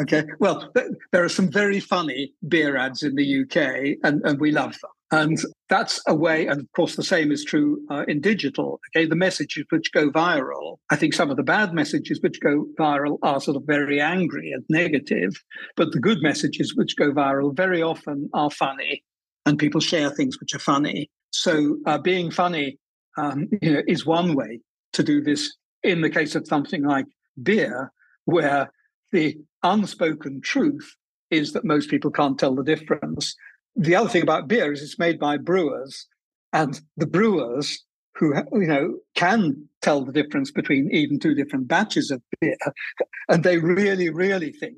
Okay, 0.00 0.24
well, 0.38 0.70
th- 0.74 0.92
there 1.12 1.24
are 1.24 1.28
some 1.28 1.50
very 1.50 1.80
funny 1.80 2.32
beer 2.48 2.76
ads 2.76 3.02
in 3.02 3.16
the 3.16 3.42
UK, 3.42 3.98
and, 4.04 4.22
and 4.24 4.40
we 4.40 4.50
love 4.52 4.72
them. 4.80 4.90
And 5.12 5.38
that's 5.68 6.00
a 6.06 6.14
way, 6.14 6.46
and 6.46 6.60
of 6.60 6.66
course, 6.76 6.94
the 6.94 7.02
same 7.02 7.32
is 7.32 7.44
true 7.44 7.84
uh, 7.90 8.04
in 8.06 8.20
digital. 8.20 8.80
Okay, 8.88 9.06
the 9.06 9.16
messages 9.16 9.64
which 9.70 9.92
go 9.92 10.10
viral, 10.10 10.76
I 10.90 10.96
think 10.96 11.14
some 11.14 11.30
of 11.30 11.36
the 11.36 11.42
bad 11.42 11.74
messages 11.74 12.20
which 12.22 12.40
go 12.40 12.66
viral 12.78 13.18
are 13.22 13.40
sort 13.40 13.56
of 13.56 13.64
very 13.66 14.00
angry 14.00 14.52
and 14.52 14.64
negative, 14.68 15.32
but 15.76 15.90
the 15.90 15.98
good 15.98 16.22
messages 16.22 16.76
which 16.76 16.96
go 16.96 17.10
viral 17.12 17.56
very 17.56 17.82
often 17.82 18.30
are 18.34 18.50
funny, 18.50 19.02
and 19.46 19.58
people 19.58 19.80
share 19.80 20.10
things 20.10 20.38
which 20.38 20.54
are 20.54 20.60
funny. 20.60 21.10
So, 21.32 21.78
uh, 21.86 21.98
being 21.98 22.30
funny, 22.30 22.78
um, 23.16 23.48
you 23.60 23.72
know, 23.72 23.82
is 23.88 24.06
one 24.06 24.36
way 24.36 24.60
to 24.92 25.02
do 25.02 25.20
this. 25.20 25.56
In 25.82 26.02
the 26.02 26.10
case 26.10 26.34
of 26.34 26.46
something 26.46 26.84
like 26.84 27.06
beer, 27.42 27.90
where 28.26 28.70
the 29.10 29.36
unspoken 29.62 30.40
truth 30.42 30.94
is 31.30 31.52
that 31.52 31.64
most 31.64 31.90
people 31.90 32.10
can't 32.10 32.38
tell 32.38 32.54
the 32.54 32.62
difference 32.62 33.34
the 33.80 33.96
other 33.96 34.10
thing 34.10 34.22
about 34.22 34.46
beer 34.46 34.72
is 34.72 34.82
it's 34.82 34.98
made 34.98 35.18
by 35.18 35.38
brewers, 35.38 36.06
and 36.52 36.80
the 36.96 37.06
brewers 37.06 37.84
who 38.16 38.34
you 38.52 38.66
know 38.66 38.98
can 39.14 39.68
tell 39.80 40.04
the 40.04 40.12
difference 40.12 40.50
between 40.50 40.90
even 40.92 41.18
two 41.18 41.34
different 41.34 41.66
batches 41.66 42.10
of 42.10 42.22
beer, 42.40 42.56
and 43.28 43.42
they 43.42 43.58
really, 43.58 44.10
really 44.10 44.52
think 44.52 44.76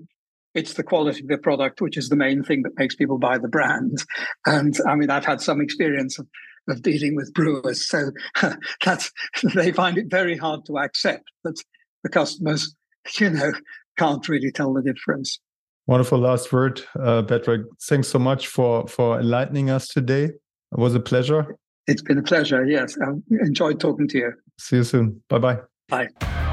it's 0.55 0.75
the 0.75 0.85
quality 0.85 1.21
of 1.23 1.29
the 1.29 1.39
product 1.39 1.81
which 1.81 1.97
is 1.97 2.11
the 2.11 2.17
main 2.17 2.45
thing 2.45 2.63
that 2.63 2.79
makes 2.79 2.95
people 2.95 3.19
buy 3.19 3.39
the 3.39 3.49
brand. 3.49 4.05
And 4.47 4.75
I 4.87 4.95
mean, 4.95 5.11
I've 5.11 5.25
had 5.25 5.41
some 5.41 5.61
experience 5.61 6.19
of, 6.19 6.29
of 6.69 6.83
dealing 6.83 7.17
with 7.17 7.35
brewers, 7.35 7.89
so 7.89 8.13
that's 8.85 9.11
they 9.55 9.73
find 9.73 9.99
it 9.99 10.11
very 10.11 10.37
hard 10.37 10.65
to 10.67 10.79
accept 10.79 11.25
that 11.43 11.61
the 12.05 12.09
customers, 12.09 12.75
you 13.19 13.31
know, 13.31 13.53
can't 13.99 14.29
really 14.29 14.53
tell 14.53 14.73
the 14.73 14.83
difference. 14.83 15.41
Wonderful 15.87 16.19
last 16.19 16.53
word, 16.53 16.81
uh, 17.01 17.23
Patrick. 17.23 17.63
Thanks 17.83 18.09
so 18.09 18.19
much 18.19 18.47
for 18.47 18.87
for 18.87 19.19
enlightening 19.21 19.71
us 19.71 19.89
today. 19.89 20.25
It 20.25 20.79
was 20.79 20.95
a 20.95 21.01
pleasure. 21.01 21.57
It's 21.87 22.03
been 22.03 22.19
a 22.19 22.23
pleasure. 22.23 22.65
Yes, 22.65 22.97
I 23.01 23.13
enjoyed 23.45 23.81
talking 23.81 24.07
to 24.09 24.19
you. 24.19 24.33
See 24.59 24.77
you 24.77 24.85
soon. 24.85 25.23
Bye-bye. 25.29 25.59
Bye. 25.89 26.52